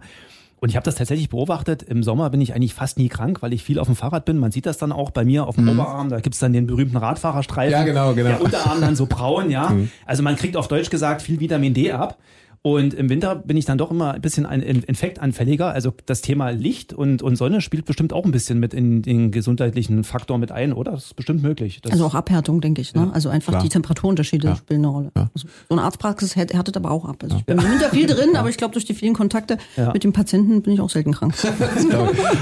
Und 0.65 0.69
ich 0.69 0.77
habe 0.77 0.83
das 0.83 0.95
tatsächlich 0.95 1.29
beobachtet. 1.29 1.83
Im 1.83 2.01
Sommer 2.01 2.31
bin 2.31 2.41
ich 2.41 2.55
eigentlich 2.55 2.73
fast 2.73 2.97
nie 2.97 3.07
krank, 3.07 3.43
weil 3.43 3.53
ich 3.53 3.63
viel 3.63 3.77
auf 3.77 3.85
dem 3.85 3.95
Fahrrad 3.95 4.25
bin. 4.25 4.39
Man 4.39 4.51
sieht 4.51 4.65
das 4.65 4.79
dann 4.79 4.91
auch 4.91 5.11
bei 5.11 5.23
mir 5.23 5.45
auf 5.45 5.57
dem 5.57 5.65
mhm. 5.65 5.79
Oberarm. 5.79 6.09
Da 6.09 6.19
gibt's 6.21 6.39
dann 6.39 6.53
den 6.53 6.65
berühmten 6.65 6.97
Radfahrerstreifen. 6.97 7.71
Ja, 7.71 7.83
genau, 7.83 8.15
genau. 8.15 8.29
Der 8.29 8.41
Unterarm 8.41 8.81
dann 8.81 8.95
so 8.95 9.05
braun, 9.05 9.51
ja. 9.51 9.69
Mhm. 9.69 9.91
Also 10.07 10.23
man 10.23 10.35
kriegt 10.35 10.57
auf 10.57 10.67
Deutsch 10.67 10.89
gesagt 10.89 11.21
viel 11.21 11.39
Vitamin 11.39 11.75
D 11.75 11.91
ab. 11.91 12.17
Und 12.65 12.95
im 12.95 13.09
Winter 13.09 13.35
bin 13.35 13.57
ich 13.57 13.65
dann 13.65 13.77
doch 13.77 13.91
immer 13.91 14.15
ein 14.15 14.21
bisschen 14.21 14.43
infektanfälliger. 14.45 15.69
Also 15.69 15.93
das 16.07 16.23
Thema 16.23 16.49
Licht 16.49 16.93
und, 16.93 17.21
und 17.21 17.35
Sonne 17.35 17.61
spielt 17.61 17.85
bestimmt 17.85 18.11
auch 18.11 18.25
ein 18.25 18.31
bisschen 18.31 18.59
mit 18.59 18.73
in 18.73 19.03
den 19.03 19.29
gesundheitlichen 19.29 20.03
Faktor 20.03 20.39
mit 20.39 20.51
ein, 20.51 20.73
oder? 20.73 20.93
Das 20.93 21.05
ist 21.05 21.15
bestimmt 21.15 21.43
möglich. 21.43 21.81
Das 21.83 21.91
also 21.91 22.07
auch 22.07 22.15
Abhärtung, 22.15 22.61
denke 22.61 22.81
ich. 22.81 22.95
Ne? 22.95 23.03
Ja, 23.03 23.11
also 23.11 23.29
einfach 23.29 23.51
klar. 23.51 23.61
die 23.61 23.69
Temperaturunterschiede 23.69 24.47
ja. 24.47 24.55
spielen 24.55 24.79
eine 24.79 24.87
Rolle. 24.87 25.11
Ja. 25.15 25.29
Also 25.35 25.47
so 25.69 25.75
eine 25.75 25.83
Arztpraxis 25.83 26.35
härtet 26.35 26.75
aber 26.75 26.89
auch 26.89 27.05
ab. 27.05 27.17
Also 27.21 27.37
ich 27.37 27.45
bin 27.45 27.59
im 27.59 27.69
Winter 27.69 27.89
viel 27.91 28.07
drin, 28.07 28.35
aber 28.35 28.49
ich 28.49 28.57
glaube, 28.57 28.73
durch 28.73 28.85
die 28.85 28.95
vielen 28.95 29.13
Kontakte 29.13 29.59
mit 29.93 30.03
dem 30.03 30.11
Patienten 30.11 30.63
bin 30.63 30.73
ich 30.73 30.81
auch 30.81 30.89
selten 30.89 31.11
krank. 31.11 31.35
Das 31.45 31.85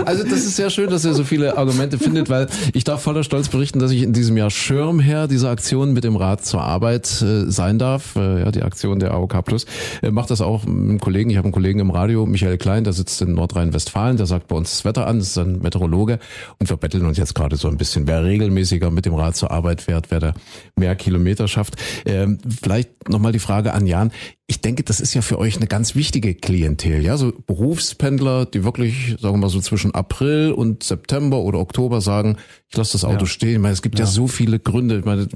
also 0.05 0.23
das 0.23 0.33
ist 0.33 0.55
sehr 0.55 0.69
schön, 0.69 0.89
dass 0.89 1.03
ihr 1.03 1.13
so 1.13 1.23
viele 1.25 1.57
Argumente 1.57 1.97
findet, 1.97 2.29
weil 2.29 2.47
ich 2.73 2.85
darf 2.85 3.01
voller 3.01 3.23
Stolz 3.23 3.49
berichten, 3.49 3.79
dass 3.79 3.91
ich 3.91 4.03
in 4.03 4.13
diesem 4.13 4.37
Jahr 4.37 4.49
Schirmherr 4.49 5.27
dieser 5.27 5.49
Aktion 5.49 5.91
mit 5.91 6.05
dem 6.05 6.15
Rad 6.15 6.45
zur 6.45 6.61
Arbeit 6.61 7.21
äh, 7.21 7.49
sein 7.49 7.77
darf. 7.77 8.15
Äh, 8.15 8.41
ja, 8.41 8.51
die 8.51 8.63
Aktion 8.63 8.99
der 8.99 9.11
AOK 9.11 9.43
Plus. 9.43 9.65
Äh, 10.01 10.12
mache 10.13 10.27
das 10.29 10.41
auch 10.41 10.65
mit 10.65 10.89
einem 10.89 10.99
Kollegen. 10.99 11.29
Ich 11.29 11.37
habe 11.37 11.45
einen 11.45 11.53
Kollegen 11.53 11.79
im 11.79 11.89
Radio, 11.89 12.25
Michael 12.25 12.57
Klein, 12.57 12.83
der 12.83 12.93
sitzt 12.93 13.21
in 13.21 13.33
Nordrhein-Westfalen, 13.33 14.17
der 14.17 14.27
sagt 14.27 14.47
bei 14.47 14.55
uns 14.55 14.69
das 14.69 14.85
Wetter 14.85 15.07
an, 15.07 15.19
das 15.19 15.29
ist 15.29 15.37
ein 15.37 15.59
Meteorologe. 15.59 16.19
Und 16.59 16.69
wir 16.69 16.77
betteln 16.77 17.05
uns 17.05 17.17
jetzt 17.17 17.33
gerade 17.33 17.55
so 17.55 17.67
ein 17.67 17.77
bisschen, 17.77 18.07
wer 18.07 18.23
regelmäßiger 18.23 18.91
mit 18.91 19.05
dem 19.05 19.15
Rad 19.15 19.35
zur 19.35 19.51
Arbeit 19.51 19.81
fährt, 19.81 20.11
wer 20.11 20.19
da 20.19 20.33
mehr 20.75 20.95
Kilometer 20.95 21.47
schafft. 21.47 21.75
Ähm, 22.05 22.37
vielleicht 22.61 23.09
nochmal 23.09 23.31
die 23.31 23.39
Frage 23.39 23.73
an 23.73 23.87
Jan 23.87 24.11
ich 24.45 24.59
denke, 24.59 24.83
das 24.83 24.99
ist 24.99 25.13
ja 25.13 25.21
für 25.21 25.39
euch 25.39 25.55
eine 25.55 25.67
ganz 25.67 25.95
wichtige 25.95 26.35
Klientel, 26.35 27.01
ja, 27.01 27.15
so 27.15 27.31
Berufspendler, 27.31 28.45
die 28.45 28.65
wirklich, 28.65 29.15
sagen 29.21 29.35
wir 29.35 29.37
mal 29.37 29.49
so 29.49 29.61
zwischen 29.61 29.95
April 29.95 30.51
und 30.51 30.83
September 30.83 31.37
oder 31.37 31.59
Oktober 31.59 32.01
sagen, 32.01 32.37
ich 32.67 32.75
lasse 32.75 32.91
das 32.93 33.05
Auto 33.05 33.21
ja. 33.21 33.25
stehen. 33.25 33.53
Ich 33.53 33.59
meine, 33.59 33.73
es 33.73 33.81
gibt 33.81 33.99
ja. 33.99 34.05
ja. 34.05 34.11
so 34.11 34.27
viele 34.27 34.59
Gründe. 34.59 34.99
Ich 34.99 35.05
meine, 35.05 35.27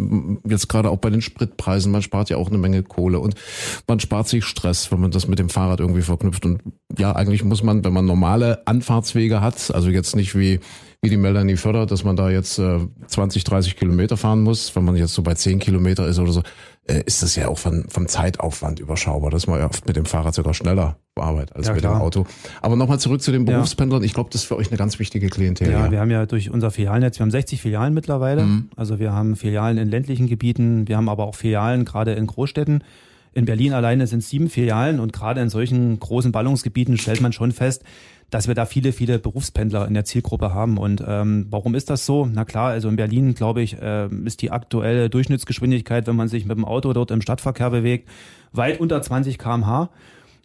jetzt 0.48 0.68
gerade 0.68 0.90
auch 0.90 0.98
bei 0.98 1.10
den 1.10 1.22
Spritpreisen, 1.22 1.92
man 1.92 2.02
spart 2.02 2.30
ja 2.30 2.36
auch 2.36 2.50
eine 2.50 2.58
Menge 2.58 2.84
Kohle 2.84 3.20
und 3.20 3.36
man 3.88 4.02
spart 4.02 4.28
sich 4.28 4.44
Stress, 4.44 4.92
wenn 4.92 5.00
man 5.00 5.12
das 5.12 5.28
mit 5.28 5.40
dem 5.40 5.50
Fahrrad 5.50 5.80
irgendwie 5.80 6.02
verknüpft. 6.02 6.46
Und 6.46 6.62
ja, 6.98 7.16
eigentlich 7.16 7.46
muss 7.46 7.64
man, 7.64 7.86
wenn 7.86 7.94
man 7.94 8.06
normale 8.06 8.68
Anfahrtswege 8.68 9.40
hat, 9.40 9.74
also 9.74 9.90
jetzt 9.90 10.18
nicht 10.18 10.38
wie 10.38 10.60
wie 11.02 11.10
die 11.10 11.18
Melanie 11.18 11.58
fördert, 11.58 11.92
dass 11.92 12.04
man 12.04 12.16
da 12.16 12.30
jetzt 12.30 12.58
äh, 12.58 12.80
20, 13.06 13.44
30 13.44 13.76
Kilometer 13.76 14.18
fahren 14.18 14.42
muss, 14.42 14.76
wenn 14.76 14.84
man 14.84 14.96
jetzt 14.96 15.14
so 15.14 15.22
bei 15.22 15.36
10 15.36 15.60
Kilometer 15.60 16.08
ist 16.08 16.18
oder 16.18 16.32
so, 16.32 16.42
äh, 16.88 17.04
ist 17.06 17.22
das 17.22 17.36
ja 17.36 17.48
auch 17.48 17.58
von, 17.58 17.86
vom 17.90 18.08
Zeitaufwand 18.08 18.80
überschaubar. 18.80 19.30
Das 19.30 19.44
ist 19.44 19.48
man 19.48 19.60
ja 19.60 19.66
oft 19.66 19.86
mit 19.88 19.96
dem 19.96 20.06
Fahrrad 20.06 20.34
sogar 20.34 20.54
schneller 20.54 20.98
bearbeitet 21.16 21.56
als 21.56 21.68
ja, 21.68 21.74
mit 21.74 21.82
klar. 21.82 21.96
dem 21.96 22.02
Auto. 22.02 22.26
Aber 22.62 22.76
nochmal 22.76 23.00
zurück 23.00 23.22
zu 23.22 23.32
den 23.32 23.46
Berufspendlern. 23.46 24.04
Ich 24.04 24.14
glaube, 24.14 24.30
das 24.32 24.42
ist 24.42 24.48
für 24.48 24.56
euch 24.56 24.70
eine 24.70 24.78
ganz 24.78 25.00
wichtige 25.00 25.30
Klientel. 25.30 25.72
Ja, 25.72 25.86
ja, 25.86 25.92
wir 25.92 26.00
haben 26.00 26.12
ja 26.12 26.26
durch 26.26 26.50
unser 26.50 26.72
Filialnetz, 26.72 27.20
wir 27.20 27.24
haben 27.24 27.32
60 27.32 27.62
Filialen 27.62 27.94
mittlerweile. 27.94 28.44
Mhm. 28.44 28.70
Also 28.76 29.00
wir 29.00 29.12
haben 29.12 29.36
Filialen 29.36 29.78
in 29.78 29.90
ländlichen 29.90 30.28
Gebieten, 30.28 30.88
wir 30.88 30.98
haben 30.98 31.10
aber 31.10 31.26
auch 31.26 31.36
Filialen 31.36 31.86
gerade 31.86 32.14
in 32.14 32.28
Großstädten. 32.28 32.84
In 33.34 33.46
Berlin 33.46 33.74
alleine 33.74 34.08
sind 34.08 34.24
sieben 34.24 34.50
Filialen 34.50 35.00
und 35.00 35.14
gerade 35.14 35.42
in 35.42 35.50
solchen 35.50 36.00
großen 36.00 36.32
Ballungsgebieten 36.32 36.98
stellt 36.98 37.22
man 37.22 37.34
schon 37.34 37.52
fest, 37.52 37.84
dass 38.30 38.48
wir 38.48 38.56
da 38.56 38.66
viele, 38.66 38.92
viele 38.92 39.20
Berufspendler 39.20 39.88
in 39.88 39.94
der 39.94 40.04
Zielgruppe 40.04 40.54
haben. 40.54 40.78
Und 40.78 41.04
ähm, 41.06 41.48
warum 41.50 41.76
ist 41.76 41.90
das 41.90 42.06
so? 42.06 42.26
Na 42.26 42.44
klar, 42.44 42.70
also 42.70 42.90
in 42.90 42.98
Berlin, 42.98 43.34
glaube 43.36 43.62
ich, 43.62 43.82
äh, 43.82 44.08
ist 44.26 44.42
die 44.42 44.52
aktuelle 44.52 45.10
Durchschnittsgeschwindigkeit, 45.10 46.08
wenn 46.08 46.16
man 46.16 46.28
sich 46.28 46.46
mit 46.46 46.58
dem 46.58 46.66
Auto 46.66 46.92
dort 46.94 47.12
im 47.12 47.22
Stadtverkehr 47.22 47.70
bewegt, 47.70 48.10
weit 48.52 48.80
unter 48.80 49.02
20 49.02 49.38
kmh. 49.38 49.90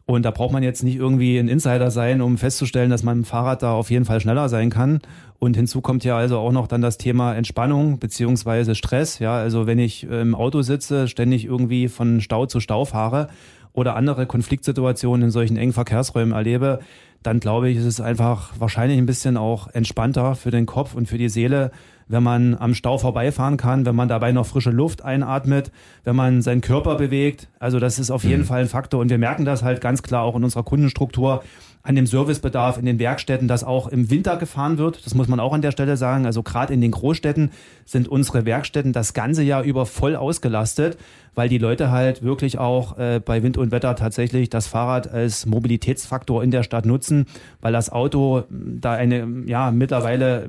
Und 0.05 0.25
da 0.25 0.31
braucht 0.31 0.53
man 0.53 0.63
jetzt 0.63 0.83
nicht 0.83 0.97
irgendwie 0.97 1.39
ein 1.39 1.49
Insider 1.49 1.91
sein, 1.91 2.23
um 2.23 2.37
festzustellen, 2.37 2.91
dass 2.91 3.03
man 3.03 3.19
dem 3.19 3.25
Fahrrad 3.25 3.63
da 3.63 3.73
auf 3.73 3.91
jeden 3.91 4.05
Fall 4.05 4.21
schneller 4.21 4.49
sein 4.49 4.69
kann. 4.69 5.01
Und 5.39 5.57
hinzu 5.57 5.81
kommt 5.81 6.05
ja 6.05 6.17
also 6.17 6.39
auch 6.39 6.53
noch 6.53 6.67
dann 6.67 6.83
das 6.83 6.99
Thema 6.99 7.35
Entspannung 7.35 7.99
beziehungsweise 7.99 8.75
Stress. 8.75 9.21
Ja, 9.21 9.37
also 9.37 9.67
wenn 9.67 9.79
ich 9.79 10.05
im 10.05 10.35
Auto 10.35 10.63
sitze, 10.63 11.09
ständig 11.09 11.45
irgendwie 11.45 11.89
von 11.89 12.21
Stau 12.21 12.47
zu 12.47 12.61
Stau 12.61 12.85
fahre 12.85 13.29
oder 13.73 13.97
andere 13.97 14.27
Konfliktsituationen 14.27 15.27
in 15.27 15.31
solchen 15.31 15.57
engen 15.57 15.73
Verkehrsräumen 15.73 16.35
erlebe, 16.35 16.81
dann 17.23 17.41
glaube 17.41 17.71
ich, 17.71 17.79
ist 17.79 17.85
es 17.85 18.01
einfach 18.01 18.53
wahrscheinlich 18.59 18.99
ein 18.99 19.07
bisschen 19.07 19.37
auch 19.37 19.69
entspannter 19.69 20.35
für 20.35 20.51
den 20.51 20.67
Kopf 20.67 20.95
und 20.95 21.07
für 21.07 21.19
die 21.19 21.29
Seele, 21.29 21.71
wenn 22.13 22.23
man 22.23 22.55
am 22.55 22.75
Stau 22.75 22.99
vorbeifahren 22.99 23.57
kann, 23.57 23.87
wenn 23.87 23.97
man 23.97 24.07
dabei 24.07 24.33
noch 24.33 24.47
frische 24.47 24.71
Luft 24.71 25.03
einatmet, 25.03 25.73
wenn 26.05 26.15
man 26.15 26.43
seinen 26.43 26.61
Körper 26.61 26.97
bewegt. 26.97 27.49
Also 27.59 27.81
das 27.81 27.99
ist 27.99 28.11
auf 28.11 28.23
jeden 28.23 28.43
mhm. 28.43 28.47
Fall 28.47 28.61
ein 28.61 28.69
Faktor 28.69 29.01
und 29.01 29.09
wir 29.09 29.17
merken 29.17 29.47
das 29.47 29.63
halt 29.63 29.81
ganz 29.81 30.03
klar 30.03 30.23
auch 30.23 30.37
in 30.37 30.45
unserer 30.45 30.63
Kundenstruktur 30.63 31.43
an 31.85 31.97
dem 31.97 32.07
Servicebedarf 32.07 32.79
in 32.79 32.87
den 32.87 32.99
Werkstätten, 32.99 33.49
dass 33.49 33.65
auch 33.65 33.89
im 33.89 34.09
Winter 34.09 34.37
gefahren 34.37 34.79
wird. 34.79 35.05
Das 35.05 35.15
muss 35.15 35.27
man 35.27 35.41
auch 35.41 35.53
an 35.53 35.63
der 35.63 35.73
Stelle 35.73 35.97
sagen. 35.97 36.27
Also 36.27 36.43
gerade 36.43 36.73
in 36.73 36.81
den 36.81 36.93
Großstädten 36.93 37.51
sind 37.85 38.07
unsere 38.07 38.45
Werkstätten 38.45 38.93
das 38.93 39.15
ganze 39.15 39.43
Jahr 39.43 39.65
über 39.65 39.85
voll 39.85 40.15
ausgelastet, 40.15 40.97
weil 41.35 41.49
die 41.49 41.59
Leute 41.59 41.91
halt 41.91 42.23
wirklich 42.23 42.59
auch 42.59 42.99
äh, 42.99 43.21
bei 43.25 43.43
Wind 43.43 43.59
und 43.59 43.73
da 43.73 43.95
tatsächlich 43.95 44.49
das 44.49 44.69
Fahrrad 44.69 45.11
als 45.11 45.45
Mobilitätsfaktor 45.47 46.45
in 46.45 46.53
der 46.53 46.63
Stadt 46.63 46.87
nutzen, 46.87 47.27
weil 47.61 47.73
das 47.73 47.91
Auto 47.91 48.45
da 48.51 48.93
eine, 48.93 49.27
ja, 49.47 49.73
mittlerweile 49.73 50.49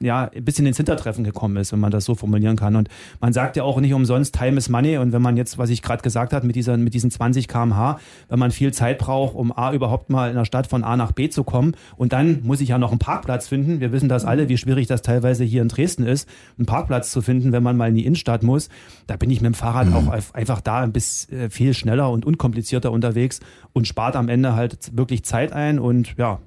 ja, 0.00 0.30
ein 0.34 0.44
bisschen 0.44 0.64
ins 0.64 0.78
Hintertreffen 0.78 0.99
gekommen 1.04 1.56
ist, 1.56 1.72
wenn 1.72 1.80
man 1.80 1.90
das 1.90 2.04
so 2.04 2.14
formulieren 2.14 2.56
kann. 2.56 2.76
Und 2.76 2.88
man 3.20 3.32
sagt 3.32 3.56
ja 3.56 3.62
auch 3.62 3.80
nicht 3.80 3.92
umsonst, 3.92 4.34
Time 4.34 4.56
is 4.56 4.68
Money. 4.68 4.98
Und 4.98 5.12
wenn 5.12 5.22
man 5.22 5.36
jetzt, 5.36 5.58
was 5.58 5.70
ich 5.70 5.82
gerade 5.82 6.02
gesagt 6.02 6.32
habe, 6.32 6.46
mit, 6.46 6.56
dieser, 6.56 6.76
mit 6.76 6.94
diesen 6.94 7.10
20 7.10 7.48
kmh, 7.48 7.98
wenn 8.28 8.38
man 8.38 8.50
viel 8.50 8.72
Zeit 8.72 8.98
braucht, 8.98 9.34
um 9.34 9.56
A, 9.56 9.72
überhaupt 9.72 10.10
mal 10.10 10.30
in 10.30 10.36
der 10.36 10.44
Stadt 10.44 10.66
von 10.66 10.84
A 10.84 10.96
nach 10.96 11.12
B 11.12 11.28
zu 11.28 11.44
kommen, 11.44 11.74
und 11.96 12.12
dann 12.12 12.40
muss 12.42 12.60
ich 12.60 12.70
ja 12.70 12.78
noch 12.78 12.90
einen 12.90 12.98
Parkplatz 12.98 13.48
finden. 13.48 13.80
Wir 13.80 13.92
wissen 13.92 14.08
das 14.08 14.24
alle, 14.24 14.48
wie 14.48 14.56
schwierig 14.56 14.86
das 14.86 15.02
teilweise 15.02 15.44
hier 15.44 15.62
in 15.62 15.68
Dresden 15.68 16.04
ist, 16.04 16.28
einen 16.58 16.66
Parkplatz 16.66 17.10
zu 17.10 17.22
finden, 17.22 17.52
wenn 17.52 17.62
man 17.62 17.76
mal 17.76 17.88
in 17.88 17.94
die 17.94 18.06
Innenstadt 18.06 18.42
muss. 18.42 18.68
Da 19.06 19.16
bin 19.16 19.30
ich 19.30 19.40
mit 19.40 19.52
dem 19.52 19.54
Fahrrad 19.54 19.88
mhm. 19.88 19.94
auch 19.94 20.34
einfach 20.34 20.60
da 20.60 20.80
ein 20.80 20.92
bisschen 20.92 21.38
äh, 21.38 21.50
viel 21.50 21.74
schneller 21.74 22.10
und 22.10 22.24
unkomplizierter 22.24 22.92
unterwegs 22.92 23.40
und 23.72 23.86
spart 23.86 24.16
am 24.16 24.28
Ende 24.28 24.54
halt 24.54 24.96
wirklich 24.96 25.24
Zeit 25.24 25.52
ein 25.52 25.78
und 25.78 26.14
ja, 26.16 26.40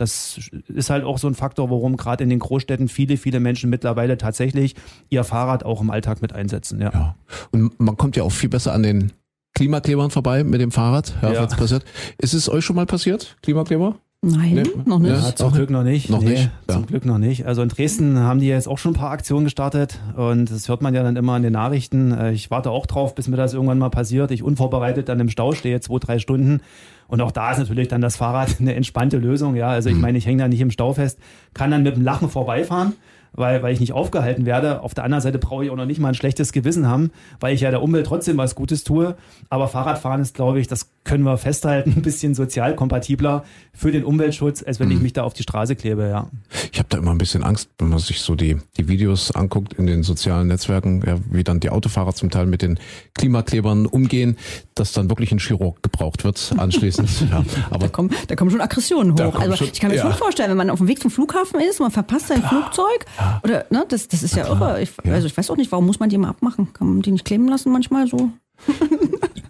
das 0.00 0.50
ist 0.68 0.90
halt 0.90 1.04
auch 1.04 1.18
so 1.18 1.28
ein 1.28 1.34
Faktor, 1.34 1.70
warum 1.70 1.96
gerade 1.96 2.24
in 2.24 2.30
den 2.30 2.38
Großstädten 2.38 2.88
viele, 2.88 3.16
viele 3.16 3.40
Menschen 3.40 3.70
mittlerweile 3.70 4.16
tatsächlich 4.16 4.74
ihr 5.08 5.24
Fahrrad 5.24 5.64
auch 5.64 5.80
im 5.80 5.90
Alltag 5.90 6.22
mit 6.22 6.32
einsetzen. 6.32 6.80
Ja. 6.80 6.90
ja. 6.92 7.14
Und 7.50 7.78
man 7.78 7.96
kommt 7.96 8.16
ja 8.16 8.22
auch 8.22 8.32
viel 8.32 8.48
besser 8.48 8.72
an 8.72 8.82
den 8.82 9.12
Klimaklebern 9.54 10.10
vorbei 10.10 10.44
mit 10.44 10.60
dem 10.60 10.70
Fahrrad. 10.70 11.14
Ja, 11.22 11.32
ja. 11.32 11.46
passiert. 11.46 11.84
Ist 12.18 12.34
es 12.34 12.48
euch 12.48 12.64
schon 12.64 12.76
mal 12.76 12.86
passiert, 12.86 13.36
Klimakleber? 13.42 13.96
Nein, 14.22 14.52
nee. 14.52 14.82
noch 14.84 14.98
nicht. 14.98 15.12
Ja, 15.12 15.34
zum 15.34 15.50
Glück 15.52 15.70
noch 15.70 15.82
nicht. 15.82 16.10
Noch 16.10 16.20
nee, 16.20 16.30
nicht. 16.30 16.50
Ja. 16.68 16.74
Zum 16.74 16.86
Glück 16.86 17.06
noch 17.06 17.16
nicht. 17.16 17.46
Also 17.46 17.62
in 17.62 17.70
Dresden 17.70 18.18
haben 18.18 18.38
die 18.38 18.48
jetzt 18.48 18.68
auch 18.68 18.76
schon 18.76 18.92
ein 18.92 18.98
paar 18.98 19.12
Aktionen 19.12 19.44
gestartet 19.44 19.98
und 20.14 20.50
das 20.50 20.68
hört 20.68 20.82
man 20.82 20.92
ja 20.94 21.02
dann 21.02 21.16
immer 21.16 21.38
in 21.38 21.42
den 21.42 21.54
Nachrichten. 21.54 22.12
Äh, 22.12 22.32
ich 22.32 22.50
warte 22.50 22.70
auch 22.70 22.84
drauf, 22.84 23.14
bis 23.14 23.28
mir 23.28 23.38
das 23.38 23.54
irgendwann 23.54 23.78
mal 23.78 23.88
passiert. 23.88 24.30
Ich 24.30 24.42
unvorbereitet 24.42 25.08
dann 25.08 25.20
im 25.20 25.30
Stau 25.30 25.52
stehe, 25.52 25.80
zwei, 25.80 25.98
drei 25.98 26.18
Stunden 26.18 26.60
und 27.08 27.22
auch 27.22 27.30
da 27.30 27.52
ist 27.52 27.58
natürlich 27.58 27.88
dann 27.88 28.02
das 28.02 28.16
Fahrrad 28.16 28.56
eine 28.60 28.74
entspannte 28.74 29.16
Lösung. 29.16 29.56
Ja, 29.56 29.68
also 29.68 29.88
ich 29.88 29.94
mhm. 29.94 30.02
meine, 30.02 30.18
ich 30.18 30.26
hänge 30.26 30.42
da 30.42 30.48
nicht 30.48 30.60
im 30.60 30.70
Stau 30.70 30.92
fest, 30.92 31.18
kann 31.54 31.70
dann 31.70 31.82
mit 31.82 31.96
dem 31.96 32.02
Lachen 32.02 32.28
vorbeifahren 32.28 32.92
weil, 33.32 33.62
weil 33.62 33.72
ich 33.72 33.80
nicht 33.80 33.92
aufgehalten 33.92 34.46
werde. 34.46 34.82
Auf 34.82 34.94
der 34.94 35.04
anderen 35.04 35.22
Seite 35.22 35.38
brauche 35.38 35.64
ich 35.64 35.70
auch 35.70 35.76
noch 35.76 35.86
nicht 35.86 36.00
mal 36.00 36.08
ein 36.08 36.14
schlechtes 36.14 36.52
Gewissen 36.52 36.86
haben, 36.86 37.10
weil 37.38 37.54
ich 37.54 37.60
ja 37.60 37.70
der 37.70 37.82
Umwelt 37.82 38.06
trotzdem 38.06 38.36
was 38.36 38.54
Gutes 38.54 38.84
tue. 38.84 39.16
Aber 39.48 39.68
Fahrradfahren 39.68 40.20
ist, 40.20 40.34
glaube 40.34 40.60
ich, 40.60 40.68
das 40.68 40.90
können 41.04 41.24
wir 41.24 41.38
festhalten, 41.38 41.92
ein 41.96 42.02
bisschen 42.02 42.34
sozial 42.34 42.74
kompatibler 42.74 43.44
für 43.72 43.92
den 43.92 44.04
Umweltschutz, 44.04 44.62
als 44.62 44.80
wenn 44.80 44.88
mhm. 44.88 44.96
ich 44.96 45.00
mich 45.00 45.12
da 45.12 45.22
auf 45.22 45.32
die 45.32 45.42
Straße 45.42 45.76
klebe, 45.76 46.08
ja. 46.08 46.28
Ich 46.72 46.78
habe 46.78 46.88
da 46.88 46.98
immer 46.98 47.12
ein 47.12 47.18
bisschen 47.18 47.42
Angst, 47.42 47.70
wenn 47.78 47.88
man 47.88 47.98
sich 47.98 48.20
so 48.20 48.34
die, 48.34 48.58
die 48.76 48.88
Videos 48.88 49.30
anguckt 49.32 49.74
in 49.74 49.86
den 49.86 50.02
sozialen 50.02 50.48
Netzwerken, 50.48 51.02
ja, 51.06 51.16
wie 51.30 51.44
dann 51.44 51.60
die 51.60 51.70
Autofahrer 51.70 52.14
zum 52.14 52.30
Teil 52.30 52.46
mit 52.46 52.62
den 52.62 52.78
Klimaklebern 53.14 53.86
umgehen, 53.86 54.36
dass 54.74 54.92
dann 54.92 55.08
wirklich 55.08 55.32
ein 55.32 55.38
Chirurg 55.38 55.82
gebraucht 55.82 56.24
wird 56.24 56.52
anschließend. 56.56 57.08
ja, 57.30 57.44
aber 57.70 57.86
da 57.86 57.88
kommen, 57.88 58.10
da 58.28 58.36
kommen 58.36 58.50
schon 58.50 58.60
Aggressionen 58.60 59.12
hoch. 59.12 59.38
Also 59.38 59.56
schon, 59.56 59.68
ich 59.72 59.80
kann 59.80 59.90
mir 59.90 59.96
ja. 59.96 60.02
schon 60.02 60.14
vorstellen, 60.14 60.50
wenn 60.50 60.56
man 60.56 60.70
auf 60.70 60.78
dem 60.78 60.88
Weg 60.88 61.00
zum 61.00 61.10
Flughafen 61.10 61.60
ist, 61.60 61.80
man 61.80 61.90
verpasst 61.90 62.28
sein. 62.28 62.42
Flugzeug 62.42 63.06
ja. 63.20 63.40
oder 63.44 63.66
ne, 63.70 63.84
das, 63.88 64.08
das 64.08 64.22
ist 64.22 64.34
ja 64.34 64.46
irre. 64.46 64.80
Ich, 64.82 64.90
also 65.04 65.26
ich 65.26 65.36
weiß 65.36 65.50
auch 65.50 65.56
nicht, 65.56 65.70
warum 65.70 65.86
muss 65.86 66.00
man 66.00 66.08
die 66.08 66.16
immer 66.16 66.28
abmachen? 66.28 66.72
Kann 66.72 66.88
man 66.88 67.02
die 67.02 67.12
nicht 67.12 67.24
kleben 67.24 67.48
lassen 67.48 67.72
manchmal 67.72 68.06
so? 68.06 68.30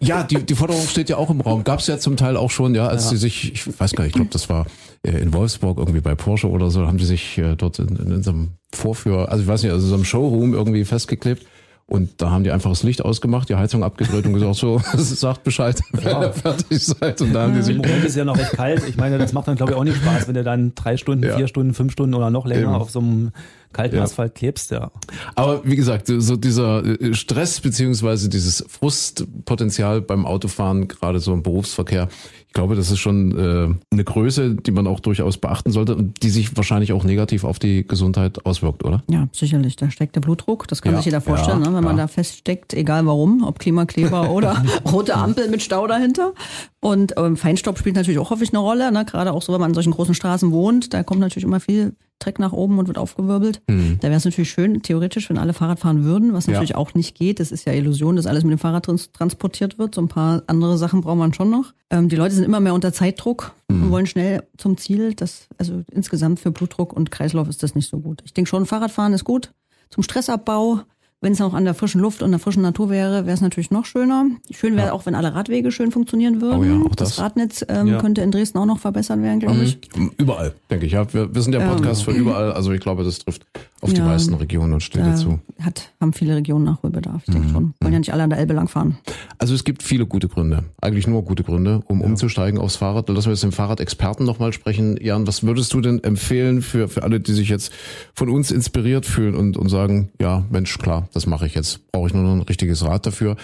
Ja, 0.02 0.22
die, 0.22 0.42
die 0.42 0.54
Forderung 0.54 0.86
steht 0.88 1.10
ja 1.10 1.18
auch 1.18 1.28
im 1.28 1.42
Raum. 1.42 1.62
Gab 1.62 1.80
es 1.80 1.86
ja 1.86 1.98
zum 1.98 2.16
Teil 2.16 2.38
auch 2.38 2.50
schon, 2.50 2.74
ja, 2.74 2.86
als 2.86 3.04
ja. 3.04 3.10
sie 3.10 3.16
sich, 3.18 3.52
ich 3.52 3.80
weiß 3.80 3.92
gar 3.92 4.04
nicht, 4.04 4.12
ich 4.12 4.16
glaube, 4.16 4.30
das 4.32 4.48
war 4.48 4.64
äh, 5.02 5.10
in 5.10 5.34
Wolfsburg 5.34 5.76
irgendwie 5.76 6.00
bei 6.00 6.14
Porsche 6.14 6.48
oder 6.48 6.70
so, 6.70 6.86
haben 6.86 6.96
die 6.96 7.04
sich 7.04 7.36
äh, 7.36 7.54
dort 7.54 7.78
in, 7.78 7.96
in 7.96 8.22
so 8.22 8.30
einem 8.30 8.52
Vorführ, 8.72 9.28
also 9.28 9.42
ich 9.42 9.48
weiß 9.48 9.62
nicht, 9.62 9.72
also 9.72 9.86
so 9.86 9.94
einem 9.94 10.06
Showroom 10.06 10.54
irgendwie 10.54 10.86
festgeklebt. 10.86 11.46
Und 11.86 12.22
da 12.22 12.30
haben 12.30 12.44
die 12.44 12.52
einfach 12.52 12.70
das 12.70 12.84
Licht 12.84 13.04
ausgemacht, 13.04 13.48
die 13.48 13.56
Heizung 13.56 13.82
abgedreht 13.82 14.24
und 14.24 14.32
gesagt, 14.32 14.54
so, 14.54 14.80
sagt 14.96 15.42
Bescheid, 15.42 15.80
wenn 15.92 16.04
ja. 16.04 16.22
ihr 16.22 16.32
fertig 16.32 16.86
seid. 16.86 17.20
Und 17.20 17.32
da 17.32 17.42
haben 17.42 17.54
die 17.54 17.62
sich 17.62 17.74
Im 17.74 17.82
Moment 17.82 18.04
ist 18.04 18.16
ja 18.16 18.24
noch 18.24 18.38
recht 18.38 18.52
kalt. 18.52 18.88
Ich 18.88 18.96
meine, 18.96 19.18
das 19.18 19.32
macht 19.32 19.48
dann, 19.48 19.56
glaube 19.56 19.72
ich, 19.72 19.78
auch 19.78 19.84
nicht 19.84 19.96
Spaß, 19.96 20.28
wenn 20.28 20.34
du 20.34 20.44
dann 20.44 20.72
drei 20.76 20.96
Stunden, 20.96 21.24
ja. 21.24 21.36
vier 21.36 21.48
Stunden, 21.48 21.74
fünf 21.74 21.92
Stunden 21.92 22.14
oder 22.14 22.30
noch 22.30 22.46
länger 22.46 22.68
Eben. 22.68 22.74
auf 22.74 22.90
so 22.90 23.00
einem 23.00 23.32
kalten 23.72 23.96
ja. 23.96 24.02
Asphalt 24.02 24.34
klebst, 24.34 24.70
ja. 24.70 24.90
Aber 25.34 25.64
wie 25.64 25.76
gesagt, 25.76 26.06
so 26.08 26.36
dieser 26.36 26.84
äh, 26.84 27.14
Stress 27.14 27.60
beziehungsweise 27.60 28.28
dieses 28.28 28.64
Frustpotenzial 28.68 30.00
beim 30.00 30.26
Autofahren, 30.26 30.88
gerade 30.88 31.20
so 31.20 31.32
im 31.32 31.42
Berufsverkehr, 31.42 32.08
ich 32.50 32.54
glaube, 32.54 32.74
das 32.74 32.90
ist 32.90 32.98
schon 32.98 33.30
äh, 33.38 33.72
eine 33.92 34.02
Größe, 34.02 34.56
die 34.56 34.72
man 34.72 34.88
auch 34.88 34.98
durchaus 34.98 35.38
beachten 35.38 35.70
sollte 35.70 35.94
und 35.94 36.24
die 36.24 36.30
sich 36.30 36.56
wahrscheinlich 36.56 36.92
auch 36.92 37.04
negativ 37.04 37.44
auf 37.44 37.60
die 37.60 37.86
Gesundheit 37.86 38.44
auswirkt, 38.44 38.84
oder? 38.84 39.04
Ja, 39.08 39.28
sicherlich. 39.30 39.76
Da 39.76 39.88
steckt 39.88 40.16
der 40.16 40.20
Blutdruck. 40.20 40.66
Das 40.66 40.82
kann 40.82 40.94
ja, 40.94 40.98
sich 40.98 41.04
jeder 41.04 41.20
vorstellen, 41.20 41.62
ja, 41.62 41.70
ne? 41.70 41.76
wenn 41.76 41.84
man 41.84 41.96
da 41.96 42.08
feststeckt, 42.08 42.74
egal 42.74 43.06
warum, 43.06 43.44
ob 43.44 43.60
Klimakleber 43.60 44.30
oder 44.32 44.64
rote 44.90 45.14
Ampel 45.14 45.48
mit 45.48 45.62
Stau 45.62 45.86
dahinter. 45.86 46.32
Und 46.80 47.14
ähm, 47.18 47.36
Feinstaub 47.36 47.78
spielt 47.78 47.96
natürlich 47.96 48.18
auch 48.18 48.30
häufig 48.30 48.50
eine 48.50 48.58
Rolle, 48.58 48.90
ne? 48.90 49.04
gerade 49.04 49.32
auch 49.32 49.42
so, 49.42 49.52
wenn 49.52 49.60
man 49.60 49.70
an 49.70 49.74
solchen 49.74 49.92
großen 49.92 50.14
Straßen 50.14 50.50
wohnt. 50.50 50.94
Da 50.94 51.02
kommt 51.02 51.20
natürlich 51.20 51.44
immer 51.44 51.60
viel 51.60 51.94
Dreck 52.20 52.38
nach 52.38 52.52
oben 52.52 52.78
und 52.78 52.86
wird 52.86 52.96
aufgewirbelt. 52.96 53.60
Mhm. 53.68 53.98
Da 54.00 54.08
wäre 54.08 54.16
es 54.16 54.24
natürlich 54.24 54.50
schön, 54.50 54.82
theoretisch, 54.82 55.28
wenn 55.28 55.38
alle 55.38 55.52
Fahrrad 55.52 55.80
fahren 55.80 56.04
würden, 56.04 56.32
was 56.32 56.46
natürlich 56.46 56.70
ja. 56.70 56.76
auch 56.76 56.94
nicht 56.94 57.14
geht. 57.14 57.38
Das 57.38 57.52
ist 57.52 57.66
ja 57.66 57.74
Illusion, 57.74 58.16
dass 58.16 58.26
alles 58.26 58.44
mit 58.44 58.52
dem 58.52 58.58
Fahrrad 58.58 58.86
trans 58.86 59.12
transportiert 59.12 59.78
wird. 59.78 59.94
So 59.94 60.00
ein 60.00 60.08
paar 60.08 60.42
andere 60.46 60.78
Sachen 60.78 61.02
braucht 61.02 61.18
man 61.18 61.34
schon 61.34 61.50
noch. 61.50 61.72
Ähm, 61.90 62.08
die 62.08 62.16
Leute 62.16 62.34
sind 62.34 62.44
immer 62.44 62.60
mehr 62.60 62.74
unter 62.74 62.92
Zeitdruck 62.92 63.52
mhm. 63.68 63.84
und 63.84 63.90
wollen 63.90 64.06
schnell 64.06 64.42
zum 64.56 64.78
Ziel. 64.78 65.14
Das, 65.14 65.48
also 65.58 65.82
insgesamt 65.90 66.40
für 66.40 66.50
Blutdruck 66.50 66.94
und 66.94 67.10
Kreislauf 67.10 67.48
ist 67.48 67.62
das 67.62 67.74
nicht 67.74 67.90
so 67.90 67.98
gut. 67.98 68.22
Ich 68.24 68.32
denke 68.32 68.48
schon, 68.48 68.64
Fahrradfahren 68.64 69.12
ist 69.12 69.24
gut. 69.24 69.52
Zum 69.90 70.02
Stressabbau, 70.02 70.80
wenn 71.22 71.34
es 71.34 71.40
auch 71.40 71.52
an 71.52 71.64
der 71.64 71.74
frischen 71.74 72.00
Luft 72.00 72.22
und 72.22 72.30
der 72.30 72.40
frischen 72.40 72.62
Natur 72.62 72.88
wäre, 72.88 73.26
wäre 73.26 73.34
es 73.34 73.42
natürlich 73.42 73.70
noch 73.70 73.84
schöner. 73.84 74.26
Schön 74.50 74.76
wäre 74.76 74.88
ja. 74.88 74.92
auch, 74.92 75.04
wenn 75.04 75.14
alle 75.14 75.34
Radwege 75.34 75.70
schön 75.70 75.92
funktionieren 75.92 76.40
würden. 76.40 76.58
Oh 76.58 76.64
ja, 76.64 76.86
auch 76.86 76.94
das. 76.94 77.10
das 77.10 77.18
Radnetz 77.18 77.64
ähm, 77.68 77.88
ja. 77.88 78.00
könnte 78.00 78.22
in 78.22 78.30
Dresden 78.30 78.58
auch 78.58 78.66
noch 78.66 78.78
verbessert 78.78 79.20
werden, 79.22 79.40
glaube 79.40 79.56
mhm. 79.56 79.62
ich. 79.62 79.78
Überall, 80.16 80.54
denke 80.70 80.86
ich. 80.86 80.92
Ja, 80.92 81.12
wir, 81.12 81.34
wir 81.34 81.42
sind 81.42 81.52
der 81.52 81.60
Podcast 81.60 82.06
ähm, 82.06 82.14
für 82.14 82.18
überall. 82.18 82.52
Also 82.52 82.72
ich 82.72 82.80
glaube, 82.80 83.04
das 83.04 83.18
trifft 83.18 83.46
auf 83.80 83.92
die 83.92 84.00
meisten 84.00 84.34
Regionen 84.34 84.72
und 84.74 84.82
Städte 84.82 85.14
zu. 85.14 85.40
Hat, 85.60 85.92
haben 86.00 86.12
viele 86.12 86.36
Regionen 86.36 86.64
Nachholbedarf, 86.64 87.22
ich 87.26 87.32
denke 87.32 87.48
mhm. 87.48 87.52
schon. 87.52 87.74
Wollen 87.80 87.92
ja 87.92 87.98
nicht 87.98 88.12
alle 88.12 88.24
an 88.24 88.30
der 88.30 88.38
Elbe 88.38 88.54
langfahren. 88.54 88.98
Also 89.38 89.54
es 89.54 89.64
gibt 89.64 89.82
viele 89.82 90.06
gute 90.06 90.28
Gründe, 90.28 90.64
eigentlich 90.80 91.06
nur 91.06 91.24
gute 91.24 91.42
Gründe, 91.42 91.82
um 91.86 92.00
umzusteigen 92.00 92.60
aufs 92.60 92.76
Fahrrad. 92.76 93.08
Lassen 93.08 93.26
wir 93.26 93.32
jetzt 93.32 93.42
den 93.42 93.52
Fahrradexperten 93.52 94.26
nochmal 94.26 94.52
sprechen. 94.52 94.98
Jan, 95.00 95.26
was 95.26 95.42
würdest 95.42 95.72
du 95.72 95.80
denn 95.80 96.02
empfehlen 96.04 96.62
für, 96.62 96.88
für 96.88 97.02
alle, 97.02 97.20
die 97.20 97.32
sich 97.32 97.48
jetzt 97.48 97.72
von 98.14 98.28
uns 98.28 98.50
inspiriert 98.50 99.06
fühlen 99.06 99.34
und, 99.34 99.56
und 99.56 99.68
sagen, 99.68 100.10
ja, 100.20 100.44
Mensch, 100.50 100.78
klar, 100.78 101.08
das 101.12 101.26
mache 101.26 101.46
ich 101.46 101.54
jetzt 101.54 101.80
brauche 101.92 102.08
ich 102.08 102.14
nur 102.14 102.22
noch 102.22 102.32
ein 102.32 102.42
richtiges 102.42 102.84
Rad 102.84 103.06
dafür. 103.06 103.36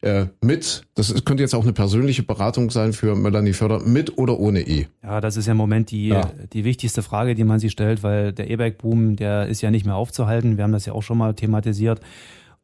Äh, 0.00 0.26
mit, 0.40 0.82
das 0.94 1.24
könnte 1.24 1.42
jetzt 1.42 1.54
auch 1.54 1.62
eine 1.62 1.72
persönliche 1.72 2.22
Beratung 2.22 2.70
sein 2.70 2.92
für 2.92 3.16
Melanie 3.16 3.54
Förder, 3.54 3.80
mit 3.80 4.18
oder 4.18 4.38
ohne 4.38 4.60
E? 4.60 4.88
Ja, 5.02 5.20
das 5.22 5.38
ist 5.38 5.46
ja 5.46 5.52
im 5.52 5.56
Moment 5.56 5.90
die, 5.90 6.08
ja. 6.08 6.30
die 6.52 6.64
wichtigste 6.64 7.02
Frage, 7.02 7.34
die 7.34 7.44
man 7.44 7.58
sich 7.58 7.72
stellt, 7.72 8.02
weil 8.02 8.32
der 8.32 8.50
E-Bike-Boom, 8.50 9.16
der 9.16 9.46
ist 9.48 9.62
ja 9.62 9.70
nicht 9.70 9.86
mehr 9.86 9.94
aufzuhalten. 9.94 10.58
Wir 10.58 10.64
haben 10.64 10.72
das 10.72 10.84
ja 10.84 10.92
auch 10.92 11.02
schon 11.02 11.16
mal 11.16 11.34
thematisiert. 11.34 12.00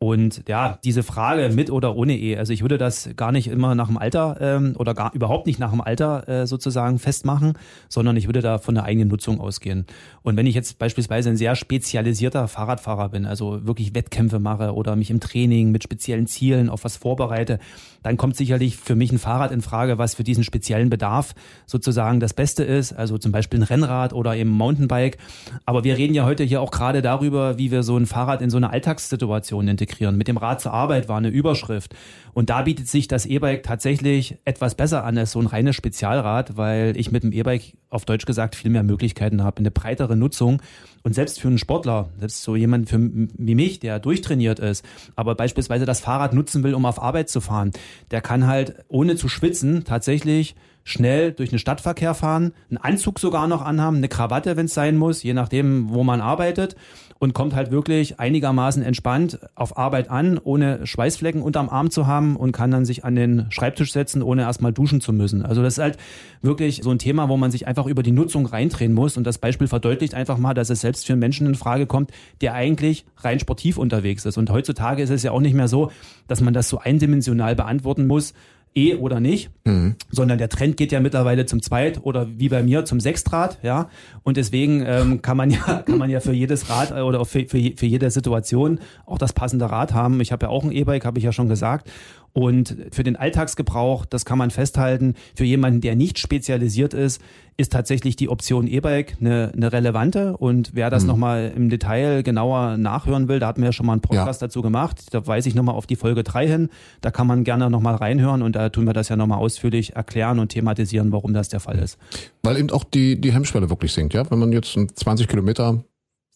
Und 0.00 0.44
ja, 0.46 0.78
diese 0.84 1.02
Frage 1.02 1.52
mit 1.52 1.72
oder 1.72 1.96
ohne 1.96 2.16
Ehe, 2.16 2.38
also 2.38 2.52
ich 2.52 2.62
würde 2.62 2.78
das 2.78 3.10
gar 3.16 3.32
nicht 3.32 3.48
immer 3.48 3.74
nach 3.74 3.88
dem 3.88 3.98
Alter 3.98 4.36
ähm, 4.40 4.76
oder 4.78 4.94
gar 4.94 5.12
überhaupt 5.12 5.48
nicht 5.48 5.58
nach 5.58 5.72
dem 5.72 5.80
Alter 5.80 6.28
äh, 6.28 6.46
sozusagen 6.46 7.00
festmachen, 7.00 7.54
sondern 7.88 8.16
ich 8.16 8.28
würde 8.28 8.40
da 8.40 8.58
von 8.58 8.76
der 8.76 8.84
eigenen 8.84 9.08
Nutzung 9.08 9.40
ausgehen. 9.40 9.86
Und 10.22 10.36
wenn 10.36 10.46
ich 10.46 10.54
jetzt 10.54 10.78
beispielsweise 10.78 11.30
ein 11.30 11.36
sehr 11.36 11.56
spezialisierter 11.56 12.46
Fahrradfahrer 12.46 13.08
bin, 13.08 13.26
also 13.26 13.66
wirklich 13.66 13.92
Wettkämpfe 13.92 14.38
mache 14.38 14.72
oder 14.72 14.94
mich 14.94 15.10
im 15.10 15.18
Training 15.18 15.72
mit 15.72 15.82
speziellen 15.82 16.28
Zielen 16.28 16.70
auf 16.70 16.84
was 16.84 16.96
vorbereite, 16.96 17.58
dann 18.04 18.16
kommt 18.16 18.36
sicherlich 18.36 18.76
für 18.76 18.94
mich 18.94 19.10
ein 19.10 19.18
Fahrrad 19.18 19.50
in 19.50 19.62
Frage, 19.62 19.98
was 19.98 20.14
für 20.14 20.22
diesen 20.22 20.44
speziellen 20.44 20.90
Bedarf 20.90 21.34
sozusagen 21.66 22.20
das 22.20 22.34
Beste 22.34 22.62
ist, 22.62 22.92
also 22.92 23.18
zum 23.18 23.32
Beispiel 23.32 23.58
ein 23.58 23.64
Rennrad 23.64 24.12
oder 24.12 24.36
eben 24.36 24.50
Mountainbike. 24.50 25.18
Aber 25.66 25.82
wir 25.82 25.96
reden 25.96 26.14
ja 26.14 26.24
heute 26.24 26.44
hier 26.44 26.60
auch 26.60 26.70
gerade 26.70 27.02
darüber, 27.02 27.58
wie 27.58 27.72
wir 27.72 27.82
so 27.82 27.96
ein 27.96 28.06
Fahrrad 28.06 28.42
in 28.42 28.50
so 28.50 28.58
eine 28.58 28.70
Alltagssituation 28.70 29.66
integrieren 29.66 29.87
integrieren. 29.88 30.16
Mit 30.16 30.28
dem 30.28 30.36
Rad 30.36 30.60
zur 30.60 30.72
Arbeit 30.72 31.08
war 31.08 31.18
eine 31.18 31.28
Überschrift. 31.28 31.94
Und 32.34 32.50
da 32.50 32.62
bietet 32.62 32.88
sich 32.88 33.08
das 33.08 33.26
E-Bike 33.26 33.62
tatsächlich 33.62 34.38
etwas 34.44 34.74
besser 34.74 35.04
an 35.04 35.18
als 35.18 35.32
so 35.32 35.40
ein 35.40 35.46
reines 35.46 35.74
Spezialrad, 35.74 36.56
weil 36.56 36.96
ich 36.96 37.10
mit 37.10 37.22
dem 37.22 37.32
E-Bike 37.32 37.76
auf 37.90 38.04
Deutsch 38.04 38.26
gesagt 38.26 38.54
viel 38.54 38.70
mehr 38.70 38.82
Möglichkeiten 38.82 39.42
habe, 39.42 39.58
eine 39.58 39.70
breitere 39.70 40.14
Nutzung. 40.14 40.62
Und 41.02 41.14
selbst 41.14 41.40
für 41.40 41.48
einen 41.48 41.58
Sportler, 41.58 42.10
selbst 42.18 42.42
so 42.42 42.54
jemand 42.54 42.88
für, 42.88 42.98
wie 43.00 43.54
mich, 43.54 43.80
der 43.80 43.98
durchtrainiert 43.98 44.58
ist, 44.58 44.84
aber 45.16 45.34
beispielsweise 45.34 45.86
das 45.86 46.00
Fahrrad 46.00 46.34
nutzen 46.34 46.62
will, 46.62 46.74
um 46.74 46.84
auf 46.84 47.02
Arbeit 47.02 47.30
zu 47.30 47.40
fahren, 47.40 47.72
der 48.10 48.20
kann 48.20 48.46
halt 48.46 48.84
ohne 48.88 49.16
zu 49.16 49.28
schwitzen 49.28 49.84
tatsächlich 49.84 50.54
schnell 50.84 51.32
durch 51.32 51.50
den 51.50 51.58
Stadtverkehr 51.58 52.14
fahren, 52.14 52.52
einen 52.70 52.78
Anzug 52.78 53.20
sogar 53.20 53.46
noch 53.46 53.62
anhaben, 53.62 53.98
eine 53.98 54.08
Krawatte, 54.08 54.56
wenn 54.56 54.66
es 54.66 54.74
sein 54.74 54.96
muss, 54.96 55.22
je 55.22 55.34
nachdem, 55.34 55.90
wo 55.90 56.02
man 56.02 56.20
arbeitet 56.20 56.76
und 57.18 57.34
kommt 57.34 57.54
halt 57.54 57.70
wirklich 57.70 58.20
einigermaßen 58.20 58.82
entspannt 58.82 59.40
auf 59.54 59.76
Arbeit 59.76 60.08
an, 60.10 60.38
ohne 60.42 60.86
Schweißflecken 60.86 61.42
unterm 61.42 61.68
Arm 61.68 61.90
zu 61.90 62.06
haben 62.06 62.36
und 62.36 62.52
kann 62.52 62.70
dann 62.70 62.84
sich 62.84 63.04
an 63.04 63.16
den 63.16 63.46
Schreibtisch 63.50 63.92
setzen, 63.92 64.22
ohne 64.22 64.42
erstmal 64.42 64.72
duschen 64.72 65.00
zu 65.00 65.12
müssen. 65.12 65.44
Also 65.44 65.62
das 65.62 65.74
ist 65.74 65.82
halt 65.82 65.96
wirklich 66.42 66.80
so 66.82 66.90
ein 66.90 66.98
Thema, 66.98 67.28
wo 67.28 67.36
man 67.36 67.50
sich 67.50 67.66
einfach 67.66 67.86
über 67.86 68.02
die 68.02 68.12
Nutzung 68.12 68.46
reindrehen 68.46 68.92
muss 68.92 69.16
und 69.16 69.24
das 69.24 69.38
Beispiel 69.38 69.66
verdeutlicht 69.66 70.14
einfach 70.14 70.38
mal, 70.38 70.54
dass 70.54 70.70
es 70.70 70.80
selbst 70.80 71.06
für 71.06 71.14
einen 71.14 71.20
Menschen 71.20 71.46
in 71.46 71.54
Frage 71.56 71.86
kommt, 71.86 72.12
der 72.40 72.54
eigentlich 72.54 73.04
rein 73.18 73.40
sportiv 73.40 73.78
unterwegs 73.78 74.24
ist. 74.24 74.38
Und 74.38 74.50
heutzutage 74.50 75.02
ist 75.02 75.10
es 75.10 75.24
ja 75.24 75.32
auch 75.32 75.40
nicht 75.40 75.54
mehr 75.54 75.68
so, 75.68 75.90
dass 76.28 76.40
man 76.40 76.54
das 76.54 76.68
so 76.68 76.78
eindimensional 76.78 77.56
beantworten 77.56 78.06
muss, 78.06 78.32
E 78.74 78.94
oder 78.94 79.20
nicht, 79.20 79.50
mhm. 79.64 79.96
sondern 80.10 80.38
der 80.38 80.48
Trend 80.48 80.76
geht 80.76 80.92
ja 80.92 81.00
mittlerweile 81.00 81.46
zum 81.46 81.62
Zweit- 81.62 82.04
oder 82.04 82.26
wie 82.38 82.48
bei 82.48 82.62
mir 82.62 82.84
zum 82.84 83.00
Sechstrad, 83.00 83.58
ja. 83.62 83.88
Und 84.22 84.36
deswegen 84.36 84.82
ähm, 84.86 85.22
kann 85.22 85.36
man 85.36 85.50
ja 85.50 85.82
kann 85.86 85.98
man 85.98 86.10
ja 86.10 86.20
für 86.20 86.32
jedes 86.32 86.70
Rad 86.70 86.90
äh, 86.90 87.00
oder 87.00 87.24
für, 87.24 87.46
für, 87.46 87.58
für 87.76 87.86
jede 87.86 88.10
Situation 88.10 88.80
auch 89.06 89.18
das 89.18 89.32
passende 89.32 89.70
Rad 89.70 89.94
haben. 89.94 90.20
Ich 90.20 90.32
habe 90.32 90.46
ja 90.46 90.50
auch 90.50 90.64
ein 90.64 90.72
E-Bike, 90.72 91.04
habe 91.04 91.18
ich 91.18 91.24
ja 91.24 91.32
schon 91.32 91.48
gesagt. 91.48 91.90
Und 92.32 92.76
für 92.92 93.02
den 93.02 93.16
Alltagsgebrauch, 93.16 94.04
das 94.06 94.24
kann 94.24 94.38
man 94.38 94.50
festhalten, 94.50 95.14
für 95.34 95.44
jemanden, 95.44 95.80
der 95.80 95.96
nicht 95.96 96.18
spezialisiert 96.18 96.94
ist, 96.94 97.20
ist 97.56 97.72
tatsächlich 97.72 98.14
die 98.14 98.28
Option 98.28 98.68
E-Bike 98.68 99.16
eine, 99.20 99.52
eine 99.54 99.72
relevante. 99.72 100.36
Und 100.36 100.70
wer 100.74 100.90
das 100.90 101.02
mhm. 101.02 101.08
nochmal 101.08 101.52
im 101.54 101.68
Detail 101.68 102.22
genauer 102.22 102.76
nachhören 102.76 103.26
will, 103.26 103.40
da 103.40 103.48
hatten 103.48 103.60
wir 103.60 103.66
ja 103.66 103.72
schon 103.72 103.86
mal 103.86 103.92
einen 103.92 104.00
Podcast 104.00 104.40
ja. 104.40 104.46
dazu 104.46 104.62
gemacht. 104.62 105.06
Da 105.10 105.26
weise 105.26 105.48
ich 105.48 105.56
nochmal 105.56 105.74
auf 105.74 105.86
die 105.86 105.96
Folge 105.96 106.22
3 106.22 106.46
hin. 106.46 106.68
Da 107.00 107.10
kann 107.10 107.26
man 107.26 107.42
gerne 107.42 107.68
nochmal 107.68 107.96
reinhören 107.96 108.42
und 108.42 108.54
da 108.54 108.68
tun 108.68 108.86
wir 108.86 108.92
das 108.92 109.08
ja 109.08 109.16
nochmal 109.16 109.38
ausführlich 109.38 109.96
erklären 109.96 110.38
und 110.38 110.50
thematisieren, 110.50 111.10
warum 111.10 111.34
das 111.34 111.48
der 111.48 111.58
Fall 111.58 111.80
ist. 111.80 111.98
Weil 112.44 112.58
eben 112.58 112.70
auch 112.70 112.84
die, 112.84 113.20
die 113.20 113.32
Hemmschwelle 113.32 113.68
wirklich 113.68 113.92
sinkt, 113.92 114.14
ja. 114.14 114.30
Wenn 114.30 114.38
man 114.38 114.52
jetzt 114.52 114.78
20 114.94 115.26
Kilometer 115.26 115.82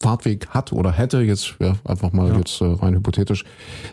Fahrtweg 0.03 0.49
hat 0.49 0.73
oder 0.73 0.93
hätte, 0.93 1.21
jetzt 1.21 1.55
ja, 1.61 1.77
einfach 1.85 2.13
mal 2.13 2.29
ja. 2.29 2.39
jetzt 2.39 2.61
äh, 2.61 2.65
rein 2.65 2.95
hypothetisch, 2.95 3.45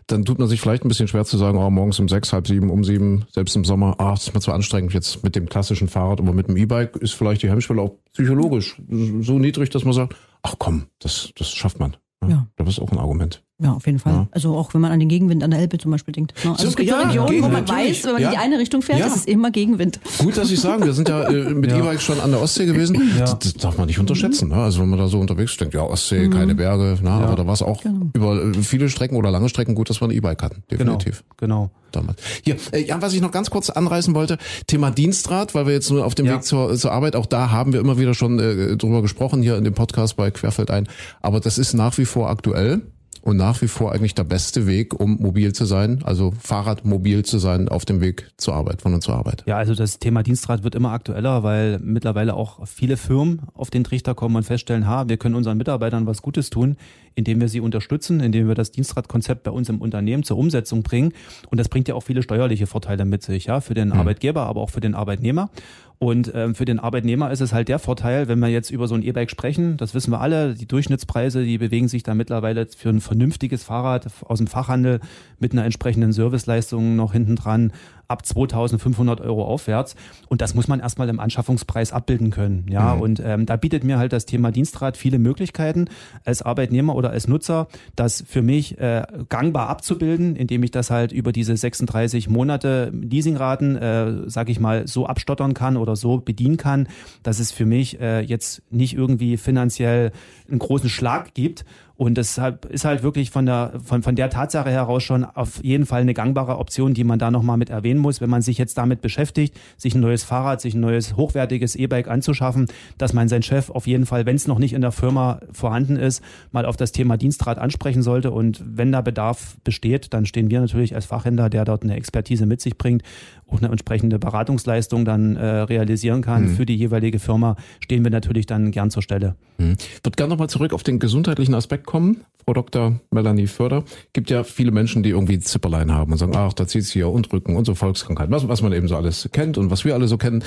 dann 0.08 0.26
tut 0.26 0.40
man 0.40 0.48
sich 0.48 0.60
vielleicht 0.60 0.84
ein 0.84 0.90
bisschen 0.90 1.08
schwer 1.08 1.26
zu 1.26 1.38
sagen, 1.38 1.58
oh, 1.58 1.70
morgens 1.70 2.00
um 2.00 2.10
sechs, 2.10 2.34
halb 2.34 2.48
sieben, 2.48 2.70
um 2.70 2.84
sieben, 2.84 3.26
selbst 3.32 3.56
im 3.56 3.64
Sommer, 3.64 3.96
ah, 4.00 4.12
das 4.12 4.28
ist 4.28 4.34
mir 4.34 4.42
zu 4.42 4.52
anstrengend 4.52 4.94
jetzt 4.94 5.24
mit 5.24 5.36
dem 5.36 5.48
klassischen 5.48 5.88
Fahrrad, 5.88 6.20
aber 6.20 6.34
mit 6.34 6.48
dem 6.48 6.58
E-Bike 6.58 6.98
ist 6.98 7.14
vielleicht 7.14 7.44
die 7.44 7.50
Hemmschwelle 7.50 7.82
auch 7.82 7.96
psychologisch 8.14 8.82
so 9.22 9.40
niedrig, 9.40 9.70
dass 9.70 9.86
man 9.86 9.94
sagt, 9.94 10.16
ach 10.42 10.56
komm, 10.60 10.88
das, 11.00 11.32
das 11.38 11.50
schafft 11.52 11.80
man. 11.80 11.96
Ja, 12.22 12.30
ja. 12.30 12.48
Das 12.58 12.68
ist 12.68 12.80
auch 12.80 12.92
ein 12.92 12.98
Argument. 12.98 13.44
Ja, 13.62 13.74
auf 13.74 13.86
jeden 13.86 14.00
Fall. 14.00 14.14
Ja. 14.14 14.28
Also 14.32 14.56
auch 14.56 14.74
wenn 14.74 14.80
man 14.80 14.94
an 14.94 15.02
den 15.02 15.10
Gegenwind 15.10 15.44
an 15.44 15.52
der 15.52 15.60
Elbe 15.60 15.78
zum 15.78 15.92
Beispiel 15.92 16.14
denkt. 16.14 16.34
Ne? 16.46 16.52
Also 16.52 16.64
so, 16.64 16.70
es 16.70 16.76
gibt 16.78 16.90
ja, 16.90 17.02
Regionen, 17.02 17.44
wo 17.44 17.50
man 17.50 17.68
weiß, 17.68 18.06
wenn 18.06 18.14
man 18.14 18.22
ja. 18.22 18.30
in 18.30 18.34
die 18.36 18.40
eine 18.40 18.58
Richtung 18.58 18.82
fährt, 18.82 19.00
ja. 19.00 19.08
ist 19.08 19.18
es 19.18 19.26
immer 19.26 19.52
Gegenwind. 19.52 20.00
Gut, 20.20 20.38
dass 20.38 20.48
Sie 20.48 20.56
sagen, 20.56 20.86
wir 20.86 20.94
sind 20.94 21.10
ja 21.10 21.24
äh, 21.24 21.54
mit 21.54 21.70
E-Bikes 21.70 22.02
schon 22.02 22.22
an 22.22 22.32
der 22.32 22.42
Ostsee 22.42 22.66
gewesen. 22.66 23.12
Das, 23.20 23.38
das, 23.38 23.54
darf 23.56 23.78
man 23.78 23.88
nicht 23.88 24.00
unterschätzen. 24.00 24.48
Ne? 24.48 24.56
Also 24.56 24.82
wenn 24.82 24.88
man 24.88 24.98
da 24.98 25.08
so 25.08 25.20
unterwegs 25.20 25.52
ist, 25.52 25.60
denkt, 25.60 25.74
ja, 25.74 25.82
Ostsee, 25.82 26.28
mhm. 26.28 26.32
keine 26.32 26.56
Berge. 26.56 26.98
Na, 27.02 27.20
Aber 27.20 27.36
da 27.36 27.46
war 27.46 27.54
es 27.54 27.62
auch 27.62 27.84
genau. 27.84 28.06
über 28.14 28.42
äh, 28.42 28.54
viele 28.64 28.88
Strecken 28.88 29.18
oder 29.18 29.30
lange 29.30 29.50
Strecken 29.50 29.76
gut, 29.76 29.90
dass 29.90 30.00
wir 30.02 30.08
ein 30.08 30.12
E-Bike 30.12 30.42
hatten. 30.42 30.64
Definitiv. 30.72 31.26
Genau. 31.36 31.64
genau. 31.66 31.72
Damals. 31.92 32.22
Hier, 32.44 32.56
äh, 32.72 32.86
ja, 32.86 33.02
was 33.02 33.14
ich 33.14 33.20
noch 33.20 33.32
ganz 33.32 33.50
kurz 33.50 33.70
anreißen 33.70 34.16
wollte, 34.16 34.38
Thema 34.68 34.92
Dienstrad, 34.92 35.54
weil 35.54 35.66
wir 35.66 35.74
jetzt 35.74 35.90
nur 35.90 36.06
auf 36.06 36.16
dem 36.16 36.28
Weg 36.28 36.44
zur, 36.44 36.76
zur 36.76 36.92
Arbeit, 36.92 37.16
auch 37.16 37.26
da 37.26 37.52
haben 37.52 37.74
wir 37.74 37.80
immer 37.80 37.98
wieder 37.98 38.14
schon 38.14 38.40
äh, 38.40 38.78
drüber 38.78 39.02
gesprochen, 39.02 39.42
hier 39.42 39.58
in 39.58 39.64
dem 39.64 39.74
Podcast 39.74 40.16
bei 40.16 40.32
Querfeld 40.32 40.72
ein. 40.72 40.88
Aber 41.22 41.40
das 41.40 41.58
ist 41.58 41.74
nach 41.74 41.98
wie 41.98 42.06
vor 42.06 42.30
aktuell 42.30 42.84
und 43.22 43.38
nach 43.38 43.62
wie 43.62 43.68
vor 43.68 43.92
eigentlich 43.92 44.16
der 44.16 44.24
beste 44.24 44.68
Weg, 44.68 45.00
um 45.00 45.18
mobil 45.20 45.54
zu 45.54 45.66
sein, 45.66 46.02
also 46.04 46.34
Fahrradmobil 46.40 47.24
zu 47.24 47.40
sein 47.40 47.70
auf 47.70 47.86
dem 47.86 48.02
Weg 48.02 48.32
zur 48.38 48.54
Arbeit, 48.56 48.82
von 48.82 48.94
und 48.94 49.02
zur 49.02 49.16
Arbeit. 49.16 49.44
Ja, 49.46 49.58
also 49.58 49.76
das 49.76 50.00
Thema 50.00 50.24
Dienstrad 50.24 50.64
wird 50.64 50.76
immer 50.76 50.92
aktueller, 50.92 51.44
weil 51.44 51.80
mittlerweile 51.80 52.34
auch 52.34 52.66
viele 52.68 52.98
Firmen 52.98 53.42
auf 53.54 53.70
den 53.70 53.84
Trichter 53.84 54.16
kommen 54.16 54.36
und 54.36 54.44
feststellen, 54.44 54.88
ha, 54.88 55.08
wir 55.08 55.18
können 55.18 55.36
unseren 55.36 55.58
Mitarbeitern 55.58 56.06
was 56.06 56.22
Gutes 56.22 56.50
tun, 56.50 56.78
indem 57.20 57.40
wir 57.40 57.50
sie 57.50 57.60
unterstützen, 57.60 58.20
indem 58.22 58.48
wir 58.48 58.56
das 58.56 58.72
Dienstradkonzept 58.72 59.44
bei 59.44 59.52
uns 59.52 59.70
im 59.70 59.80
Unternehmen 59.80 60.24
zur 60.24 60.38
Umsetzung 60.38 60.82
bringen. 60.82 61.14
Und 61.52 61.60
das 61.60 61.70
bringt 61.70 61.88
ja 61.88 61.96
auch 61.96 62.04
viele 62.04 62.24
steuerliche 62.24 62.66
Vorteile 62.66 63.06
mit 63.06 63.22
sich, 63.22 63.46
ja, 63.46 63.62
für 63.62 63.76
den 63.76 63.90
mhm. 63.90 63.96
Arbeitgeber, 63.96 64.48
aber 64.48 64.62
auch 64.62 64.72
für 64.72 64.80
den 64.80 64.96
Arbeitnehmer. 64.96 65.52
Und 66.00 66.32
ähm, 66.34 66.56
für 66.56 66.64
den 66.64 66.80
Arbeitnehmer 66.80 67.30
ist 67.30 67.42
es 67.42 67.52
halt 67.52 67.68
der 67.68 67.78
Vorteil, 67.78 68.30
wenn 68.30 68.40
wir 68.40 68.48
jetzt 68.48 68.72
über 68.72 68.88
so 68.88 68.96
ein 68.96 69.04
E-Bike 69.04 69.30
sprechen, 69.30 69.76
das 69.76 69.94
wissen 69.94 70.12
wir 70.12 70.22
alle, 70.22 70.54
die 70.54 70.66
Durchschnittspreise, 70.66 71.44
die 71.44 71.58
bewegen 71.58 71.90
sich 71.90 72.04
da 72.04 72.16
mittlerweile 72.16 72.68
für 72.68 72.88
ein 72.88 73.02
vernünftiges 73.02 73.64
Fahrrad 73.64 74.08
aus 74.24 74.38
dem 74.38 74.48
Fachhandel 74.48 75.02
mit 75.40 75.52
einer 75.52 75.66
entsprechenden 75.66 76.14
Serviceleistung 76.14 76.96
noch 76.96 77.12
hinten 77.12 77.36
dran 77.36 77.74
ab 78.10 78.26
2500 78.26 79.22
Euro 79.22 79.46
aufwärts. 79.46 79.96
Und 80.28 80.42
das 80.42 80.56
muss 80.56 80.68
man 80.68 80.80
erstmal 80.80 81.08
im 81.10 81.20
Anschaffungspreis 81.20 81.94
abbilden 81.94 82.32
können. 82.32 82.66
Ja, 82.70 82.96
mhm. 82.96 83.02
und 83.02 83.22
ähm, 83.24 83.46
da 83.46 83.56
bietet 83.56 83.84
mir 83.84 83.98
halt 83.98 84.12
das 84.12 84.26
Thema 84.26 84.52
Dienstrad 84.52 84.98
viele 84.98 85.20
Möglichkeiten 85.20 85.86
als 86.26 86.42
Arbeitnehmer 86.42 86.96
oder 86.96 87.12
als 87.12 87.28
Nutzer, 87.28 87.68
das 87.96 88.24
für 88.28 88.42
mich 88.42 88.78
äh, 88.80 89.04
gangbar 89.30 89.70
abzubilden, 89.70 90.36
indem 90.36 90.64
ich 90.64 90.72
das 90.72 90.90
halt 90.90 91.12
über 91.12 91.32
diese 91.32 91.56
36 91.56 92.30
Monate 92.30 92.92
Leasingraten, 92.94 93.76
äh, 93.76 94.14
sag 94.26 94.50
ich 94.50 94.60
mal, 94.60 94.88
so 94.88 95.06
abstottern 95.06 95.54
kann 95.54 95.78
oder 95.78 95.96
so 95.96 96.18
bedienen 96.18 96.58
kann, 96.58 96.88
dass 97.24 97.40
es 97.40 97.52
für 97.52 97.66
mich 97.66 98.02
äh, 98.02 98.22
jetzt 98.22 98.64
nicht 98.72 98.96
irgendwie 98.96 99.38
finanziell 99.38 100.12
einen 100.50 100.60
großen 100.60 100.90
Schlag 100.90 101.34
gibt 101.36 101.64
und 102.00 102.16
deshalb 102.16 102.64
ist 102.64 102.86
halt 102.86 103.04
wirklich 103.04 103.30
von 103.30 103.46
der, 103.46 103.74
von, 103.84 104.04
von 104.04 104.16
der 104.16 104.30
Tatsache 104.30 104.70
heraus 104.70 105.04
schon 105.04 105.26
auf 105.26 105.62
jeden 105.66 105.86
Fall 105.86 106.00
eine 106.00 106.14
gangbare 106.14 106.58
Option, 106.58 106.94
die 106.94 107.04
man 107.04 107.20
da 107.20 107.30
nochmal 107.30 107.58
mit 107.58 107.70
erwähnen 107.70 108.00
muss, 108.00 108.22
wenn 108.22 108.30
man 108.30 108.42
sich 108.42 108.58
jetzt 108.58 108.78
damit 108.78 109.02
beschäftigt, 109.02 109.60
sich 109.76 109.96
ein 109.96 110.00
neues 110.00 110.24
Fahrrad, 110.24 110.62
sich 110.62 110.76
ein 110.76 110.80
neues 110.80 111.18
hochwertiges 111.18 111.76
E-Bike 111.76 112.08
anzuschaffen, 112.08 112.68
dass 112.98 113.12
man 113.12 113.28
seinen 113.28 113.44
Chef 113.44 113.70
auf 113.70 113.86
jeden 113.86 114.06
Fall, 114.06 114.26
wenn 114.26 114.38
es 114.38 114.48
noch 114.48 114.60
nicht 114.60 114.72
in 114.72 114.80
der 114.80 114.94
Firma 114.94 115.42
vorhanden 115.52 115.98
ist, 115.98 116.24
mal 116.54 116.66
auf 116.66 116.78
das 116.78 116.94
Thema 116.94 117.18
Dienstrad 117.18 117.58
ansprechen 117.58 118.02
sollte. 118.02 118.32
Und 118.32 118.64
wenn 118.66 118.94
da 118.94 119.02
Bedarf 119.02 119.58
besteht, 119.66 120.14
dann 120.14 120.26
stehen 120.26 120.50
wir 120.50 120.62
natürlich 120.62 120.96
als 120.96 121.04
Fachhändler, 121.06 121.50
der 121.50 121.66
dort 121.66 121.84
eine 121.84 121.98
Expertise 121.98 122.46
mit 122.46 122.62
sich 122.62 122.78
bringt, 122.78 123.04
auch 123.52 123.58
eine 123.58 123.72
entsprechende 123.72 124.20
Beratungsleistung 124.20 125.04
dann 125.04 125.36
äh, 125.36 125.46
realisieren 125.46 126.22
kann 126.22 126.44
mhm. 126.44 126.56
für 126.56 126.66
die 126.66 126.76
jeweilige 126.76 127.20
Firma, 127.20 127.58
stehen 127.82 128.06
wir 128.06 128.12
natürlich 128.12 128.46
dann 128.46 128.72
gern 128.72 128.90
zur 128.90 129.02
Stelle. 129.02 129.36
Mhm. 129.58 129.76
Ich 129.80 130.06
würde 130.06 130.16
gerne 130.16 130.30
nochmal 130.30 130.50
zurück 130.50 130.72
auf 130.72 130.84
den 130.84 131.00
gesundheitlichen 131.00 131.56
Aspekt 131.56 131.89
kommen. 131.90 132.24
Frau 132.50 132.54
Dr. 132.54 133.00
Melanie 133.12 133.46
Förder. 133.46 133.84
Gibt 134.12 134.32
ja 134.32 134.44
viele 134.44 134.72
Menschen, 134.72 135.04
die 135.04 135.10
irgendwie 135.10 135.40
Zipperlein 135.40 135.92
haben 135.92 136.12
und 136.12 136.18
sagen, 136.18 136.36
ach, 136.36 136.54
da 136.54 136.66
zieht 136.66 136.84
sie 136.84 136.98
ja 136.98 137.06
und 137.06 137.32
Rücken 137.32 137.56
und 137.56 137.66
so 137.66 137.76
Volkskrankheiten, 137.76 138.34
was, 138.34 138.48
was 138.48 138.64
man 138.64 138.74
eben 138.74 138.88
so 138.88 138.96
alles 138.96 139.30
kennt 139.32 139.60
und 139.60 139.70
was 139.70 139.86
wir 139.86 139.94
alle 139.94 140.08
so 140.08 140.18
kennen. 140.18 140.44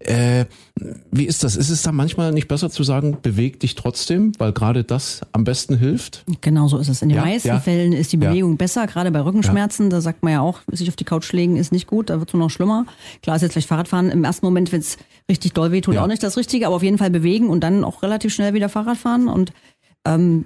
Äh, 0.00 0.44
wie 1.10 1.24
ist 1.24 1.44
das? 1.44 1.56
Ist 1.56 1.70
es 1.70 1.80
da 1.80 1.92
manchmal 1.92 2.32
nicht 2.32 2.48
besser 2.48 2.68
zu 2.68 2.82
sagen, 2.82 3.16
beweg 3.22 3.58
dich 3.60 3.74
trotzdem, 3.74 4.32
weil 4.36 4.52
gerade 4.52 4.84
das 4.84 5.22
am 5.32 5.44
besten 5.44 5.78
hilft? 5.78 6.24
Genau 6.42 6.68
so 6.68 6.76
ist 6.76 6.88
es. 6.88 7.00
In 7.00 7.08
den 7.08 7.16
ja, 7.16 7.24
meisten 7.24 7.48
ja. 7.48 7.58
Fällen 7.58 7.94
ist 7.94 8.12
die 8.12 8.18
Bewegung 8.18 8.50
ja. 8.52 8.56
besser, 8.56 8.86
gerade 8.86 9.10
bei 9.10 9.20
Rückenschmerzen. 9.20 9.88
Da 9.88 10.02
sagt 10.02 10.22
man 10.22 10.34
ja 10.34 10.40
auch, 10.42 10.60
sich 10.70 10.90
auf 10.90 10.96
die 10.96 11.04
Couch 11.04 11.32
legen 11.32 11.56
ist 11.56 11.72
nicht 11.72 11.86
gut, 11.86 12.10
da 12.10 12.18
wird 12.18 12.28
es 12.28 12.34
nur 12.34 12.42
noch 12.42 12.50
schlimmer. 12.50 12.84
Klar 13.22 13.36
ist 13.36 13.42
jetzt 13.42 13.52
vielleicht 13.52 13.68
Fahrradfahren 13.68 14.10
im 14.10 14.24
ersten 14.24 14.44
Moment, 14.44 14.72
wenn 14.72 14.80
es 14.80 14.98
richtig 15.30 15.54
doll 15.54 15.72
wehtut, 15.72 15.96
auch 15.96 16.06
nicht 16.06 16.22
das 16.22 16.36
Richtige, 16.36 16.66
aber 16.66 16.76
auf 16.76 16.82
jeden 16.82 16.98
Fall 16.98 17.10
bewegen 17.10 17.48
und 17.48 17.60
dann 17.60 17.82
auch 17.82 18.02
relativ 18.02 18.34
schnell 18.34 18.52
wieder 18.52 18.68
Fahrrad 18.68 18.98
fahren 18.98 19.28
und 19.28 19.52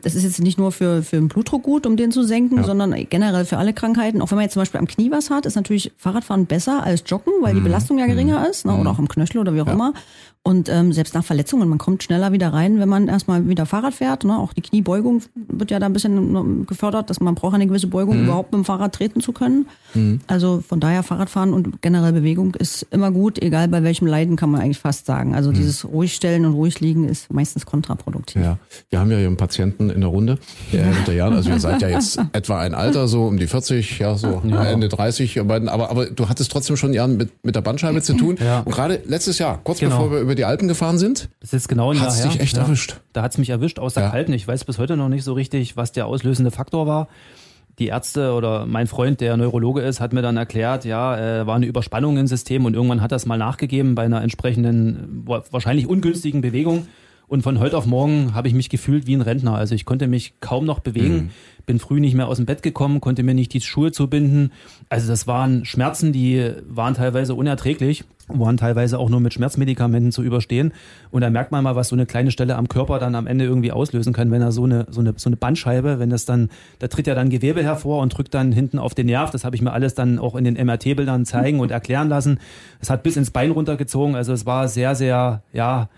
das 0.02 0.14
ist 0.14 0.22
jetzt 0.22 0.40
nicht 0.40 0.58
nur 0.58 0.72
für, 0.72 1.02
für 1.02 1.16
den 1.16 1.28
Blutdruck 1.28 1.62
gut, 1.62 1.86
um 1.86 1.96
den 1.96 2.12
zu 2.12 2.22
senken, 2.22 2.58
ja. 2.58 2.64
sondern 2.64 2.94
generell 3.08 3.44
für 3.44 3.58
alle 3.58 3.72
Krankheiten. 3.72 4.22
Auch 4.22 4.30
wenn 4.30 4.36
man 4.36 4.44
jetzt 4.44 4.54
zum 4.54 4.60
Beispiel 4.60 4.80
am 4.80 4.86
Knie 4.86 5.10
was 5.10 5.30
hat, 5.30 5.46
ist 5.46 5.56
natürlich 5.56 5.92
Fahrradfahren 5.96 6.46
besser 6.46 6.82
als 6.82 7.04
Joggen, 7.06 7.32
weil 7.40 7.54
die 7.54 7.60
mhm. 7.60 7.64
Belastung 7.64 7.98
ja 7.98 8.06
geringer 8.06 8.40
mhm. 8.40 8.46
ist, 8.46 8.64
ne? 8.64 8.74
oder 8.76 8.90
auch 8.90 8.98
am 8.98 9.08
Knöchel 9.08 9.38
oder 9.38 9.54
wie 9.54 9.60
auch 9.60 9.66
ja. 9.66 9.72
immer. 9.72 9.92
Und 10.50 10.68
ähm, 10.68 10.92
selbst 10.92 11.14
nach 11.14 11.22
Verletzungen, 11.22 11.68
man 11.68 11.78
kommt 11.78 12.02
schneller 12.02 12.32
wieder 12.32 12.52
rein, 12.52 12.80
wenn 12.80 12.88
man 12.88 13.06
erstmal 13.06 13.48
wieder 13.48 13.66
Fahrrad 13.66 13.94
fährt. 13.94 14.24
Ne? 14.24 14.36
Auch 14.36 14.52
die 14.52 14.62
Kniebeugung 14.62 15.22
wird 15.46 15.70
ja 15.70 15.78
da 15.78 15.86
ein 15.86 15.92
bisschen 15.92 16.32
ne, 16.32 16.64
gefördert, 16.66 17.08
dass 17.08 17.20
man 17.20 17.36
braucht 17.36 17.54
eine 17.54 17.68
gewisse 17.68 17.86
Beugung, 17.86 18.16
mhm. 18.16 18.24
überhaupt 18.24 18.50
mit 18.50 18.58
dem 18.58 18.64
Fahrrad 18.64 18.92
treten 18.92 19.20
zu 19.20 19.30
können. 19.30 19.66
Mhm. 19.94 20.18
Also 20.26 20.60
von 20.66 20.80
daher 20.80 21.04
Fahrradfahren 21.04 21.52
und 21.52 21.82
generell 21.82 22.12
Bewegung 22.12 22.56
ist 22.56 22.84
immer 22.90 23.12
gut, 23.12 23.40
egal 23.40 23.68
bei 23.68 23.84
welchem 23.84 24.08
Leiden 24.08 24.34
kann 24.34 24.50
man 24.50 24.60
eigentlich 24.60 24.80
fast 24.80 25.06
sagen. 25.06 25.36
Also 25.36 25.50
mhm. 25.50 25.54
dieses 25.54 25.84
ruhigstellen 25.84 26.44
und 26.44 26.54
ruhig 26.54 26.80
liegen 26.80 27.08
ist 27.08 27.32
meistens 27.32 27.64
kontraproduktiv. 27.64 28.42
Ja, 28.42 28.58
wir 28.88 28.98
haben 28.98 29.12
ja 29.12 29.18
hier 29.18 29.28
einen 29.28 29.36
Patienten 29.36 29.88
in 29.88 30.00
der 30.00 30.10
Runde, 30.10 30.36
der 30.72 30.80
ja. 30.80 30.92
hinter 30.92 31.12
Jahren, 31.12 31.34
also 31.34 31.48
ihr 31.48 31.60
seid 31.60 31.80
ja 31.80 31.90
jetzt 31.90 32.18
etwa 32.32 32.58
ein 32.58 32.74
Alter, 32.74 33.06
so 33.06 33.26
um 33.26 33.36
die 33.36 33.46
40, 33.46 34.00
ja 34.00 34.16
so 34.16 34.42
ja. 34.44 34.64
Ende 34.64 34.88
30, 34.88 35.38
aber, 35.38 35.70
aber 35.70 36.06
du 36.06 36.28
hattest 36.28 36.50
trotzdem 36.50 36.76
schon 36.76 36.92
Jahren 36.92 37.16
mit, 37.16 37.30
mit 37.44 37.54
der 37.54 37.60
Bandscheibe 37.60 38.02
zu 38.02 38.14
tun. 38.14 38.36
Ja. 38.40 38.62
Und 38.62 38.74
gerade 38.74 39.00
letztes 39.06 39.38
Jahr, 39.38 39.60
kurz 39.62 39.78
genau. 39.78 39.96
bevor 39.96 40.10
wir 40.10 40.18
über 40.18 40.34
die 40.39 40.39
Alpen 40.44 40.68
gefahren 40.68 40.98
sind. 40.98 41.30
Das 41.40 41.52
ist 41.52 41.68
genau 41.68 41.92
ein 41.92 41.98
Jahr 41.98 42.12
her. 42.12 42.26
dich 42.26 42.40
echt 42.40 42.56
ja. 42.56 42.62
erwischt. 42.62 43.00
Da 43.12 43.22
hat 43.22 43.32
es 43.32 43.38
mich 43.38 43.50
erwischt 43.50 43.78
aus 43.78 43.94
der 43.94 44.04
ja. 44.04 44.10
Kalten. 44.10 44.32
Ich 44.32 44.46
weiß 44.46 44.64
bis 44.64 44.78
heute 44.78 44.96
noch 44.96 45.08
nicht 45.08 45.24
so 45.24 45.32
richtig, 45.32 45.76
was 45.76 45.92
der 45.92 46.06
auslösende 46.06 46.50
Faktor 46.50 46.86
war. 46.86 47.08
Die 47.78 47.86
Ärzte 47.86 48.34
oder 48.34 48.66
mein 48.66 48.86
Freund, 48.86 49.20
der 49.20 49.36
Neurologe 49.36 49.80
ist, 49.80 50.00
hat 50.00 50.12
mir 50.12 50.22
dann 50.22 50.36
erklärt, 50.36 50.84
ja, 50.84 51.16
äh, 51.16 51.46
war 51.46 51.56
eine 51.56 51.66
Überspannung 51.66 52.18
im 52.18 52.26
System 52.26 52.66
und 52.66 52.74
irgendwann 52.74 53.00
hat 53.00 53.12
das 53.12 53.24
mal 53.24 53.38
nachgegeben 53.38 53.94
bei 53.94 54.02
einer 54.02 54.20
entsprechenden, 54.22 55.24
wahrscheinlich 55.26 55.86
ungünstigen 55.86 56.42
Bewegung. 56.42 56.88
Und 57.30 57.42
von 57.42 57.60
heute 57.60 57.78
auf 57.78 57.86
morgen 57.86 58.34
habe 58.34 58.48
ich 58.48 58.54
mich 58.54 58.70
gefühlt 58.70 59.06
wie 59.06 59.14
ein 59.14 59.20
Rentner. 59.20 59.54
Also 59.54 59.76
ich 59.76 59.84
konnte 59.84 60.08
mich 60.08 60.40
kaum 60.40 60.66
noch 60.66 60.80
bewegen, 60.80 61.14
mhm. 61.14 61.30
bin 61.64 61.78
früh 61.78 62.00
nicht 62.00 62.16
mehr 62.16 62.26
aus 62.26 62.38
dem 62.38 62.46
Bett 62.46 62.60
gekommen, 62.60 63.00
konnte 63.00 63.22
mir 63.22 63.34
nicht 63.34 63.54
die 63.54 63.60
Schuhe 63.60 63.92
zubinden. 63.92 64.50
Also 64.88 65.06
das 65.06 65.28
waren 65.28 65.64
Schmerzen, 65.64 66.12
die 66.12 66.50
waren 66.68 66.94
teilweise 66.94 67.36
unerträglich, 67.36 68.02
waren 68.26 68.56
teilweise 68.56 68.98
auch 68.98 69.08
nur 69.08 69.20
mit 69.20 69.32
Schmerzmedikamenten 69.32 70.10
zu 70.10 70.24
überstehen. 70.24 70.72
Und 71.12 71.20
da 71.20 71.30
merkt 71.30 71.52
man 71.52 71.62
mal, 71.62 71.76
was 71.76 71.90
so 71.90 71.94
eine 71.94 72.04
kleine 72.04 72.32
Stelle 72.32 72.56
am 72.56 72.66
Körper 72.66 72.98
dann 72.98 73.14
am 73.14 73.28
Ende 73.28 73.44
irgendwie 73.44 73.70
auslösen 73.70 74.12
kann, 74.12 74.32
wenn 74.32 74.42
er 74.42 74.50
so 74.50 74.64
eine, 74.64 74.88
so 74.90 74.98
eine, 74.98 75.14
so 75.16 75.28
eine 75.28 75.36
Bandscheibe, 75.36 76.00
wenn 76.00 76.10
das 76.10 76.24
dann, 76.24 76.48
da 76.80 76.88
tritt 76.88 77.06
ja 77.06 77.14
dann 77.14 77.30
Gewebe 77.30 77.62
hervor 77.62 78.02
und 78.02 78.18
drückt 78.18 78.34
dann 78.34 78.50
hinten 78.50 78.80
auf 78.80 78.96
den 78.96 79.06
Nerv. 79.06 79.30
Das 79.30 79.44
habe 79.44 79.54
ich 79.54 79.62
mir 79.62 79.72
alles 79.72 79.94
dann 79.94 80.18
auch 80.18 80.34
in 80.34 80.42
den 80.42 80.54
MRT-Bildern 80.54 81.24
zeigen 81.26 81.60
und 81.60 81.70
erklären 81.70 82.08
lassen. 82.08 82.40
Es 82.80 82.90
hat 82.90 83.04
bis 83.04 83.16
ins 83.16 83.30
Bein 83.30 83.52
runtergezogen. 83.52 84.16
Also 84.16 84.32
es 84.32 84.46
war 84.46 84.66
sehr, 84.66 84.96
sehr, 84.96 85.44
ja, 85.52 85.88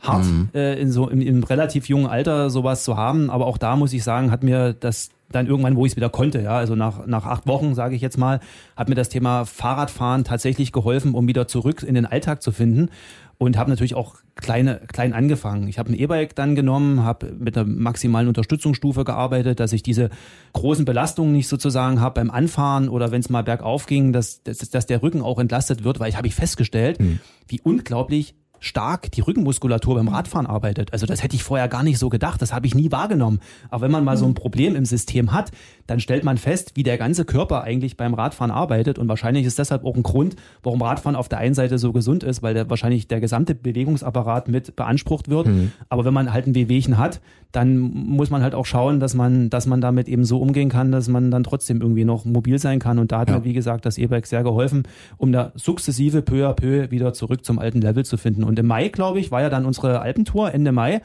hart, 0.00 0.24
mhm. 0.24 0.48
äh, 0.54 0.80
in 0.80 0.90
so 0.90 1.08
im, 1.08 1.20
im 1.20 1.42
relativ 1.42 1.88
jungen 1.88 2.06
Alter 2.06 2.50
sowas 2.50 2.84
zu 2.84 2.96
haben. 2.96 3.30
Aber 3.30 3.46
auch 3.46 3.58
da 3.58 3.76
muss 3.76 3.92
ich 3.92 4.04
sagen, 4.04 4.30
hat 4.30 4.42
mir 4.42 4.72
das 4.72 5.10
dann 5.30 5.46
irgendwann, 5.46 5.76
wo 5.76 5.84
ich 5.84 5.92
es 5.92 5.96
wieder 5.96 6.08
konnte, 6.08 6.40
ja, 6.40 6.56
also 6.56 6.76
nach, 6.76 7.06
nach 7.06 7.26
acht 7.26 7.46
Wochen, 7.48 7.74
sage 7.74 7.96
ich 7.96 8.02
jetzt 8.02 8.16
mal, 8.16 8.40
hat 8.76 8.88
mir 8.88 8.94
das 8.94 9.08
Thema 9.08 9.44
Fahrradfahren 9.44 10.24
tatsächlich 10.24 10.70
geholfen, 10.70 11.14
um 11.14 11.26
wieder 11.26 11.48
zurück 11.48 11.82
in 11.82 11.94
den 11.94 12.06
Alltag 12.06 12.42
zu 12.42 12.52
finden 12.52 12.90
und 13.38 13.58
habe 13.58 13.68
natürlich 13.70 13.94
auch 13.94 14.16
kleine 14.34 14.80
klein 14.86 15.12
angefangen. 15.12 15.68
Ich 15.68 15.78
habe 15.78 15.90
ein 15.90 15.98
E-Bike 15.98 16.34
dann 16.34 16.54
genommen, 16.54 17.04
habe 17.04 17.32
mit 17.38 17.56
einer 17.56 17.66
maximalen 17.66 18.28
Unterstützungsstufe 18.28 19.04
gearbeitet, 19.04 19.60
dass 19.60 19.72
ich 19.72 19.82
diese 19.82 20.10
großen 20.52 20.84
Belastungen 20.84 21.32
nicht 21.32 21.48
sozusagen 21.48 22.00
habe 22.00 22.20
beim 22.20 22.30
Anfahren 22.30 22.88
oder 22.88 23.10
wenn 23.10 23.20
es 23.20 23.28
mal 23.28 23.42
bergauf 23.42 23.86
ging, 23.86 24.12
dass, 24.12 24.42
dass, 24.42 24.58
dass 24.58 24.86
der 24.86 25.02
Rücken 25.02 25.22
auch 25.22 25.38
entlastet 25.38 25.84
wird, 25.84 26.00
weil 26.00 26.08
ich 26.08 26.16
habe 26.16 26.28
ich 26.28 26.34
festgestellt, 26.34 26.98
hm. 26.98 27.18
wie 27.48 27.60
unglaublich 27.60 28.34
stark 28.66 29.10
die 29.12 29.20
Rückenmuskulatur 29.20 29.94
beim 29.94 30.08
Radfahren 30.08 30.46
arbeitet. 30.46 30.92
Also 30.92 31.06
das 31.06 31.22
hätte 31.22 31.36
ich 31.36 31.42
vorher 31.42 31.68
gar 31.68 31.82
nicht 31.82 31.98
so 31.98 32.08
gedacht, 32.08 32.42
das 32.42 32.52
habe 32.52 32.66
ich 32.66 32.74
nie 32.74 32.92
wahrgenommen. 32.92 33.40
Aber 33.70 33.82
wenn 33.82 33.90
man 33.90 34.04
mal 34.04 34.16
so 34.16 34.26
ein 34.26 34.34
Problem 34.34 34.74
im 34.74 34.84
System 34.84 35.32
hat, 35.32 35.50
dann 35.86 36.00
stellt 36.00 36.24
man 36.24 36.36
fest, 36.36 36.72
wie 36.74 36.82
der 36.82 36.98
ganze 36.98 37.24
Körper 37.24 37.62
eigentlich 37.62 37.96
beim 37.96 38.14
Radfahren 38.14 38.50
arbeitet 38.50 38.98
und 38.98 39.08
wahrscheinlich 39.08 39.46
ist 39.46 39.58
deshalb 39.58 39.84
auch 39.84 39.94
ein 39.94 40.02
Grund, 40.02 40.36
warum 40.62 40.82
Radfahren 40.82 41.16
auf 41.16 41.28
der 41.28 41.38
einen 41.38 41.54
Seite 41.54 41.78
so 41.78 41.92
gesund 41.92 42.24
ist, 42.24 42.42
weil 42.42 42.54
der, 42.54 42.68
wahrscheinlich 42.68 43.08
der 43.08 43.20
gesamte 43.20 43.54
Bewegungsapparat 43.54 44.48
mit 44.48 44.76
beansprucht 44.76 45.28
wird. 45.28 45.46
Mhm. 45.46 45.72
Aber 45.88 46.04
wenn 46.04 46.14
man 46.14 46.32
halt 46.32 46.46
ein 46.46 46.54
Wehwehchen 46.54 46.98
hat, 46.98 47.20
dann 47.52 47.78
muss 47.78 48.28
man 48.30 48.42
halt 48.42 48.54
auch 48.54 48.66
schauen, 48.66 49.00
dass 49.00 49.14
man, 49.14 49.48
dass 49.48 49.66
man 49.66 49.80
damit 49.80 50.08
eben 50.08 50.24
so 50.24 50.40
umgehen 50.40 50.68
kann, 50.68 50.92
dass 50.92 51.08
man 51.08 51.30
dann 51.30 51.42
trotzdem 51.42 51.80
irgendwie 51.80 52.04
noch 52.04 52.24
mobil 52.24 52.58
sein 52.58 52.80
kann. 52.80 52.98
Und 52.98 53.12
da 53.12 53.20
hat 53.20 53.30
ja. 53.30 53.38
mir, 53.38 53.44
wie 53.44 53.54
gesagt, 53.54 53.86
das 53.86 53.96
E-Bike 53.96 54.26
sehr 54.26 54.42
geholfen, 54.42 54.82
um 55.16 55.32
da 55.32 55.52
sukzessive 55.54 56.20
peu 56.20 56.46
à 56.46 56.52
peu 56.52 56.90
wieder 56.90 57.14
zurück 57.14 57.44
zum 57.44 57.58
alten 57.58 57.80
Level 57.80 58.04
zu 58.04 58.16
finden. 58.16 58.44
Und 58.44 58.55
im 58.58 58.66
Mai, 58.66 58.88
glaube 58.88 59.20
ich, 59.20 59.30
war 59.30 59.42
ja 59.42 59.50
dann 59.50 59.66
unsere 59.66 60.00
Alpentour, 60.00 60.52
Ende 60.52 60.72
Mai. 60.72 61.00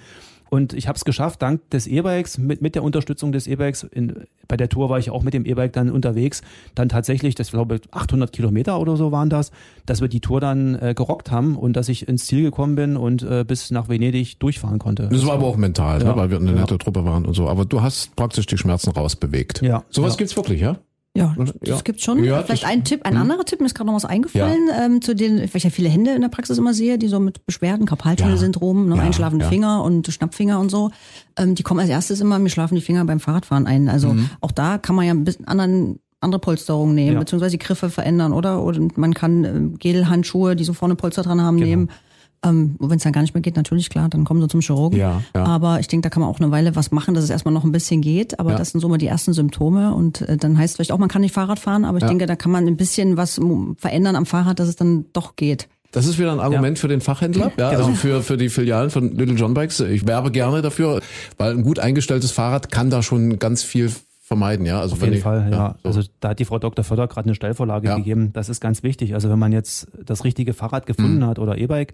Und 0.54 0.74
ich 0.74 0.90
habe 0.90 0.98
es 0.98 1.06
geschafft, 1.06 1.42
dank 1.42 1.70
des 1.70 1.88
E-Bikes, 1.88 2.38
mit, 2.38 2.62
mit 2.62 2.76
der 2.76 2.84
Unterstützung 2.84 3.32
des 3.32 3.48
E-Bikes, 3.48 3.88
bei 4.50 4.58
der 4.58 4.68
Tour 4.68 4.90
war 4.90 5.00
ich 5.00 5.10
auch 5.10 5.24
mit 5.24 5.34
dem 5.34 5.46
E-Bike 5.46 5.72
dann 5.72 5.90
unterwegs, 5.90 6.42
dann 6.76 6.90
tatsächlich, 6.90 7.36
das 7.36 7.52
glaube 7.52 7.76
ich 7.76 7.94
800 7.94 8.34
Kilometer 8.34 8.78
oder 8.78 8.98
so 8.98 9.14
waren 9.14 9.30
das, 9.30 9.52
dass 9.86 10.02
wir 10.02 10.10
die 10.10 10.20
Tour 10.20 10.42
dann 10.42 10.76
äh, 10.76 10.94
gerockt 10.94 11.32
haben 11.32 11.56
und 11.56 11.78
dass 11.78 11.88
ich 11.88 12.10
ins 12.10 12.26
Ziel 12.26 12.44
gekommen 12.44 12.76
bin 12.76 12.98
und 12.98 13.24
äh, 13.24 13.46
bis 13.48 13.72
nach 13.72 13.88
Venedig 13.88 14.42
durchfahren 14.42 14.78
konnte. 14.78 15.08
Das, 15.08 15.26
war 15.26 15.36
aber 15.36 15.46
auch 15.46 15.56
mental, 15.56 16.00
ne, 16.00 16.04
ja. 16.04 16.12
ne, 16.12 16.18
weil 16.18 16.30
wir 16.32 16.38
eine 16.38 16.52
nette 16.52 16.74
ja. 16.74 16.78
Truppe 16.78 17.06
waren 17.06 17.26
und 17.26 17.34
so. 17.34 17.48
Aber 17.48 17.64
du 17.64 17.82
hast 17.82 18.18
praktisch 18.18 18.46
die 18.46 18.58
Schmerzen 18.58 18.92
rausbewegt. 18.92 19.62
Ja. 19.62 19.86
Sowas 19.90 20.16
ja. 20.16 20.18
gibt's 20.18 20.36
wirklich, 20.36 20.60
ja? 20.60 20.80
Ja, 21.14 21.36
das 21.38 21.54
ja. 21.64 21.82
gibt 21.82 22.00
schon. 22.02 22.24
Ja, 22.24 22.42
Vielleicht 22.44 22.66
ein 22.66 22.86
Tipp, 22.86 23.02
ein 23.04 23.16
hm. 23.16 23.22
anderer 23.24 23.44
Tipp, 23.44 23.60
mir 23.60 23.66
ist 23.66 23.76
gerade 23.76 23.88
noch 23.88 23.96
was 23.96 24.06
eingefallen, 24.06 24.70
ja. 24.70 24.86
ähm, 24.86 25.02
zu 25.02 25.14
den, 25.14 25.40
weil 25.40 25.50
ich 25.54 25.64
ja 25.64 25.70
viele 25.70 25.90
Hände 25.90 26.12
in 26.12 26.22
der 26.22 26.30
Praxis 26.30 26.58
immer 26.58 26.74
sehe, 26.74 26.98
die 26.98 27.10
so 27.10 27.20
mit 27.20 27.46
Beschwerden, 27.46 27.86
Karpaltunnelsyndrom, 27.86 28.88
ne, 28.88 29.02
einschlafende 29.02 29.46
Finger 29.46 29.84
und 29.84 30.08
Schnappfinger 30.08 30.58
und 30.60 30.72
so, 30.72 30.92
ähm, 31.38 31.56
die 31.56 31.64
kommen 31.64 31.82
als 31.82 31.90
erstes 31.90 32.22
immer, 32.22 32.40
mir 32.40 32.50
schlafen 32.50 32.76
die 32.76 32.82
Finger 32.82 33.04
beim 33.04 33.20
Fahrradfahren 33.20 33.68
ein. 33.68 33.90
Also 33.90 34.14
mhm. 34.14 34.30
auch 34.40 34.52
da 34.52 34.78
kann 34.78 34.96
man 34.96 35.06
ja 35.06 35.14
ein 35.14 35.26
bisschen 35.26 35.48
anderen 35.48 36.00
andere 36.22 36.40
Polsterungen 36.40 36.94
nehmen, 36.94 37.18
beziehungsweise 37.18 37.58
die 37.58 37.66
Griffe 37.66 37.90
verändern, 37.90 38.32
oder? 38.32 38.64
Oder 38.64 38.80
man 38.96 39.14
kann 39.14 39.44
äh, 39.44 39.78
Gelhandschuhe, 39.80 40.56
die 40.56 40.64
so 40.64 40.74
vorne 40.74 40.96
Polster 40.96 41.24
dran 41.24 41.42
haben, 41.42 41.58
genau. 41.58 41.70
nehmen. 41.70 41.90
Ähm, 42.44 42.76
Wenn 42.80 42.98
es 42.98 43.04
dann 43.04 43.14
gar 43.14 43.22
nicht 43.22 43.34
mehr 43.34 43.42
geht, 43.42 43.56
natürlich 43.56 43.90
klar, 43.90 44.10
dann 44.10 44.24
kommen 44.24 44.42
sie 44.42 44.48
zum 44.48 44.62
Chirurgen. 44.62 44.98
Ja, 44.98 45.22
ja. 45.36 45.44
Aber 45.44 45.80
ich 45.80 45.88
denke, 45.88 46.04
da 46.06 46.10
kann 46.10 46.22
man 46.22 46.30
auch 46.30 46.40
eine 46.40 46.52
Weile 46.52 46.76
was 46.76 46.92
machen, 46.92 47.14
dass 47.14 47.24
es 47.24 47.30
erstmal 47.30 47.54
noch 47.54 47.64
ein 47.64 47.72
bisschen 47.72 48.02
geht. 48.02 48.40
Aber 48.40 48.52
ja. 48.52 48.58
das 48.58 48.72
sind 48.72 48.82
so 48.82 48.90
mal 48.90 48.98
die 48.98 49.08
ersten 49.08 49.34
Symptome. 49.34 49.94
Und 49.94 50.22
äh, 50.22 50.38
dann 50.38 50.58
heißt 50.58 50.76
vielleicht 50.76 50.92
auch, 50.92 50.98
man 50.98 51.10
kann 51.10 51.22
nicht 51.22 51.34
Fahrrad 51.34 51.60
fahren, 51.60 51.86
aber 51.86 51.98
ich 51.98 52.04
ja. 52.04 52.08
denke, 52.08 52.26
da 52.26 52.36
kann 52.36 52.52
man 52.52 52.68
ein 52.68 52.78
bisschen 52.78 53.18
was 53.18 53.40
verändern 53.78 54.16
am 54.16 54.26
Fahrrad, 54.26 54.60
dass 54.60 54.68
es 54.68 54.76
dann 54.76 55.06
doch 55.14 55.36
geht. 55.36 55.68
Das 55.92 56.06
ist 56.06 56.18
wieder 56.18 56.32
ein 56.32 56.40
Argument 56.40 56.78
ja. 56.78 56.82
für 56.82 56.88
den 56.88 57.02
Fachhändler, 57.02 57.52
ja, 57.58 57.72
genau. 57.72 57.84
also 57.84 57.96
für, 57.96 58.24
für 58.24 58.38
die 58.38 58.48
Filialen 58.48 58.90
von 58.90 59.12
Little 59.12 59.36
John 59.36 59.54
Bikes. 59.54 59.82
Ich 59.82 60.08
werbe 60.08 60.32
gerne 60.32 60.62
dafür, 60.62 61.02
weil 61.38 61.52
ein 61.52 61.64
gut 61.64 61.80
eingestelltes 61.80 62.32
Fahrrad 62.32 62.72
kann 62.72 62.90
da 62.90 63.04
schon 63.04 63.40
ganz 63.40 63.64
viel 63.64 63.92
vermeiden, 64.32 64.66
ja. 64.66 64.80
Also 64.80 64.96
Auf 64.96 65.02
jeden 65.02 65.16
ich, 65.16 65.24
Fall, 65.24 65.50
ja. 65.52 65.58
ja 65.58 65.76
so. 65.84 65.90
Also 65.90 66.04
da 66.22 66.30
hat 66.30 66.40
die 66.40 66.46
Frau 66.46 66.58
Dr. 66.58 66.86
Förder 66.86 67.10
gerade 67.10 67.26
eine 67.26 67.36
Stellvorlage 67.36 67.90
ja. 67.90 67.98
gegeben. 67.98 68.32
Das 68.32 68.48
ist 68.48 68.62
ganz 68.62 68.82
wichtig. 68.82 69.14
Also 69.14 69.30
wenn 69.30 69.38
man 69.38 69.52
jetzt 69.52 69.92
das 70.06 70.24
richtige 70.24 70.54
Fahrrad 70.54 70.86
gefunden 70.86 71.18
mhm. 71.18 71.26
hat 71.26 71.38
oder 71.38 71.58
E-Bike, 71.58 71.92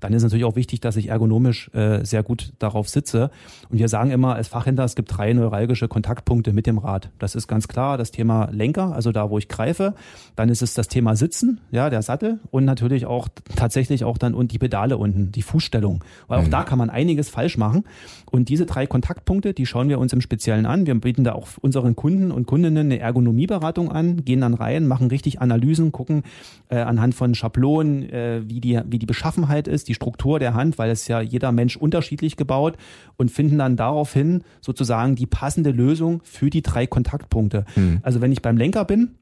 dann 0.00 0.12
ist 0.12 0.22
natürlich 0.22 0.44
auch 0.44 0.56
wichtig, 0.56 0.80
dass 0.80 0.96
ich 0.96 1.08
ergonomisch 1.08 1.70
äh, 1.74 2.04
sehr 2.04 2.22
gut 2.22 2.52
darauf 2.58 2.88
sitze. 2.88 3.30
Und 3.68 3.78
wir 3.78 3.88
sagen 3.88 4.10
immer 4.10 4.34
als 4.34 4.48
Fachhändler, 4.48 4.84
es 4.84 4.94
gibt 4.94 5.16
drei 5.16 5.32
neuralgische 5.32 5.88
Kontaktpunkte 5.88 6.52
mit 6.52 6.66
dem 6.66 6.78
Rad. 6.78 7.10
Das 7.18 7.34
ist 7.34 7.48
ganz 7.48 7.68
klar 7.68 7.98
das 7.98 8.10
Thema 8.10 8.48
Lenker, 8.52 8.94
also 8.94 9.12
da, 9.12 9.30
wo 9.30 9.38
ich 9.38 9.48
greife. 9.48 9.94
Dann 10.36 10.48
ist 10.48 10.62
es 10.62 10.74
das 10.74 10.88
Thema 10.88 11.16
Sitzen, 11.16 11.60
ja, 11.70 11.90
der 11.90 12.02
Sattel 12.02 12.38
und 12.50 12.64
natürlich 12.64 13.06
auch 13.06 13.28
tatsächlich 13.56 14.04
auch 14.04 14.18
dann 14.18 14.34
und 14.34 14.52
die 14.52 14.58
Pedale 14.58 14.96
unten, 14.96 15.32
die 15.32 15.42
Fußstellung. 15.42 16.04
Weil 16.28 16.40
auch 16.40 16.46
mhm. 16.46 16.50
da 16.50 16.62
kann 16.62 16.78
man 16.78 16.90
einiges 16.90 17.28
falsch 17.28 17.58
machen. 17.58 17.84
Und 18.30 18.48
diese 18.48 18.66
drei 18.66 18.86
Kontaktpunkte, 18.86 19.54
die 19.54 19.66
schauen 19.66 19.88
wir 19.88 19.98
uns 19.98 20.12
im 20.12 20.20
Speziellen 20.20 20.66
an. 20.66 20.86
Wir 20.86 20.94
bieten 20.94 21.24
da 21.24 21.32
auch 21.32 21.48
unseren 21.60 21.96
Kunden 21.96 22.30
und 22.30 22.46
Kundinnen 22.46 22.86
eine 22.86 22.98
Ergonomieberatung 22.98 23.90
an, 23.90 24.24
gehen 24.24 24.42
dann 24.42 24.54
rein, 24.54 24.86
machen 24.86 25.08
richtig 25.08 25.40
Analysen, 25.40 25.92
gucken 25.92 26.22
äh, 26.68 26.76
anhand 26.76 27.14
von 27.14 27.34
Schablonen, 27.34 28.08
äh, 28.10 28.42
wie, 28.46 28.60
die, 28.60 28.80
wie 28.86 28.98
die 28.98 29.06
Beschaffenheit 29.06 29.66
ist, 29.66 29.87
die 29.88 29.94
Struktur 29.94 30.38
der 30.38 30.54
Hand, 30.54 30.78
weil 30.78 30.90
es 30.90 31.08
ja 31.08 31.20
jeder 31.20 31.52
Mensch 31.52 31.76
unterschiedlich 31.76 32.36
gebaut 32.36 32.76
und 33.16 33.30
finden 33.30 33.58
dann 33.58 33.76
daraufhin 33.76 34.42
sozusagen 34.60 35.16
die 35.16 35.26
passende 35.26 35.70
Lösung 35.70 36.20
für 36.24 36.50
die 36.50 36.62
drei 36.62 36.86
Kontaktpunkte. 36.86 37.64
Mhm. 37.76 37.98
Also 38.02 38.20
wenn 38.20 38.32
ich 38.32 38.42
beim 38.42 38.56
Lenker 38.56 38.84
bin, 38.84 39.16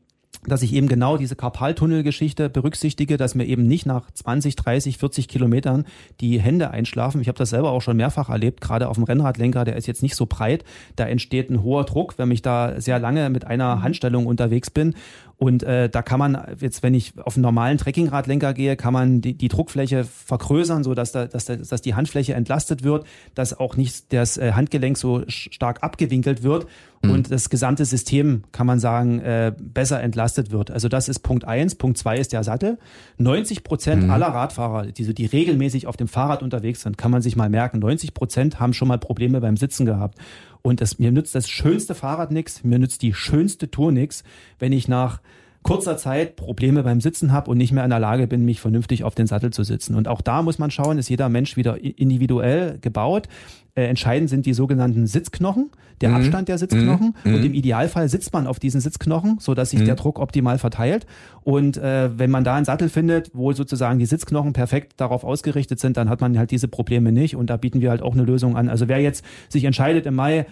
dass 0.44 0.62
ich 0.62 0.72
eben 0.72 0.88
genau 0.88 1.16
diese 1.16 1.37
Karpaltunnelgeschichte 1.37 2.48
berücksichtige, 2.48 3.16
dass 3.16 3.35
mir 3.35 3.44
eben 3.44 3.66
nicht 3.66 3.87
nach 3.87 4.11
20, 4.11 4.57
30, 4.57 4.98
40 4.98 5.29
Kilometern 5.29 5.85
die 6.20 6.40
Hände 6.40 6.70
einschlafen. 6.70 7.20
Ich 7.20 7.29
habe 7.29 7.38
das 7.38 7.50
selber 7.50 7.70
auch 7.70 7.83
schon 7.83 7.96
mehrfach 7.96 8.29
erlebt, 8.29 8.61
gerade 8.61 8.88
auf 8.88 8.96
dem 8.96 9.05
Rennradlenker, 9.05 9.64
der 9.64 9.76
ist 9.76 9.87
jetzt 9.87 10.02
nicht 10.02 10.14
so 10.14 10.26
breit. 10.26 10.64
Da 10.94 11.07
entsteht 11.07 11.50
ein 11.50 11.62
hoher 11.62 11.85
Druck, 11.85 12.18
wenn 12.18 12.31
ich 12.31 12.42
da 12.42 12.81
sehr 12.81 12.98
lange 12.98 13.29
mit 13.31 13.46
einer 13.46 13.83
Handstellung 13.83 14.26
unterwegs 14.26 14.70
bin. 14.70 14.94
Und 15.38 15.62
äh, 15.64 15.90
da 15.90 16.01
kann 16.01 16.18
man 16.18 16.57
jetzt, 16.61 16.83
wenn 16.83 16.94
ich 16.94 17.12
auf 17.22 17.37
einen 17.37 17.42
normalen 17.42 17.77
Trekkingradlenker 17.77 18.55
gehe, 18.55 18.75
kann 18.75 18.94
man 18.94 19.20
die, 19.20 19.35
die 19.35 19.49
Druckfläche 19.49 20.05
vergrößern, 20.05 20.83
so 20.83 20.94
dass, 20.94 21.12
da, 21.12 21.27
dass, 21.27 21.44
da, 21.44 21.57
dass 21.57 21.83
die 21.83 21.94
Handfläche 21.94 22.33
entlastet 22.33 22.85
wird, 22.85 23.07
dass 23.35 23.59
auch 23.59 23.77
nicht 23.77 24.14
das 24.14 24.38
äh, 24.38 24.53
Handgelenk 24.53 24.96
so 24.96 25.25
stark 25.29 25.83
abgewinkelt 25.83 26.42
wird 26.42 26.66
mhm. 27.03 27.11
und 27.11 27.31
das 27.31 27.51
gesamte 27.51 27.85
System, 27.85 28.44
kann 28.53 28.66
man 28.66 28.81
sagen, 28.81 29.20
äh, 29.20 29.53
besser 29.59 30.03
entlastet 30.03 30.53
wird. 30.53 30.70
Also 30.70 30.88
das 30.88 31.07
ist 31.07 31.18
Punkt 31.18 31.44
eins. 31.44 31.75
Punkt 31.75 31.99
zwei 31.99 32.16
ist 32.16 32.33
der 32.33 32.42
Sattel. 32.42 32.79
90 33.18 33.62
Prozent 33.62 34.05
mhm. 34.05 34.11
aller 34.11 34.29
Radfahrer, 34.29 34.87
die, 34.87 35.05
so, 35.05 35.12
die 35.12 35.27
regelmäßig 35.27 35.87
auf 35.87 35.99
dem 35.99 36.09
Fahrrad 36.09 36.42
unterwegs 36.42 36.81
sind, 36.81 36.96
kann 36.96 37.11
man 37.11 37.20
sich 37.20 37.37
mal 37.37 37.51
merken, 37.51 37.79
90 37.81 38.14
Prozent 38.14 38.59
haben 38.59 38.72
schon 38.72 38.88
mal 38.88 38.99
Probleme 38.99 39.42
beim 39.42 39.59
Sitzen 39.59 39.85
gehabt. 39.85 40.18
Und 40.66 40.81
das, 40.81 40.98
mir 40.98 41.12
nützt 41.12 41.37
das 41.37 41.48
schönste 41.48 41.94
Fahrrad 41.94 42.33
nix, 42.33 42.64
mir 42.64 42.81
nützt 42.81 43.02
die 43.02 43.14
schönste 43.14 43.70
Tour 43.70 43.92
nix, 43.92 44.24
wenn 44.59 44.72
ich 44.72 44.88
nach 44.88 45.20
kurzer 45.66 45.96
Zeit 45.96 46.37
Probleme 46.37 46.83
beim 46.83 47.00
Sitzen 47.00 47.33
habe 47.33 47.50
und 47.50 47.59
nicht 47.59 47.72
mehr 47.72 47.85
in 47.85 47.90
der 47.90 48.00
Lage 48.00 48.26
bin, 48.26 48.44
mich 48.44 48.61
vernünftig 48.61 49.05
auf 49.05 49.14
den 49.14 49.26
Sattel 49.26 49.52
zu 49.52 49.64
sitzen. 49.64 49.94
Und 49.94 50.09
auch 50.09 50.20
da 50.20 50.42
muss 50.42 50.59
man 50.59 50.70
schauen, 50.70 50.98
ist 50.98 51.09
jeder 51.09 51.29
Mensch 51.29 51.57
wieder 51.57 51.83
individuell 51.83 52.79
gebaut. 52.81 53.29
Äh, 53.74 53.85
entscheidend 53.88 54.31
sind 54.31 54.46
die 54.46 54.55
sogenannten 54.55 55.07
Sitzknochen, 55.07 55.70
der 56.00 56.11
mhm. 56.11 56.16
Abstand 56.16 56.48
der 56.48 56.57
Sitzknochen. 56.57 57.14
Mhm. 57.24 57.35
Und 57.35 57.44
im 57.44 57.52
Idealfall 57.52 58.09
sitzt 58.09 58.33
man 58.33 58.46
auf 58.46 58.59
diesen 58.59 58.81
Sitzknochen, 58.81 59.38
so 59.38 59.55
dass 59.55 59.70
sich 59.70 59.81
mhm. 59.81 59.87
der 59.87 59.96
Druck 59.96 60.18
optimal 60.18 60.59
verteilt. 60.59 61.07
Und 61.42 61.76
äh, 61.76 62.11
wenn 62.18 62.31
man 62.31 62.44
da 62.44 62.55
einen 62.55 62.64
Sattel 62.64 62.88
findet, 62.88 63.31
wo 63.35 63.52
sozusagen 63.52 63.98
die 63.98 64.07
Sitzknochen 64.07 64.52
perfekt 64.52 64.94
darauf 64.96 65.24
ausgerichtet 65.24 65.79
sind, 65.81 65.96
dann 65.96 66.09
hat 66.09 66.20
man 66.20 66.38
halt 66.38 66.52
diese 66.52 66.68
Probleme 66.68 67.12
nicht. 67.12 67.37
Und 67.37 67.50
da 67.50 67.57
bieten 67.57 67.81
wir 67.81 67.90
halt 67.90 68.02
auch 68.02 68.14
eine 68.14 68.22
Lösung 68.22 68.57
an. 68.57 68.68
Also 68.68 68.88
wer 68.88 69.00
jetzt 69.00 69.24
sich 69.48 69.64
entscheidet 69.64 70.07
im 70.07 70.14
Mai, 70.14 70.46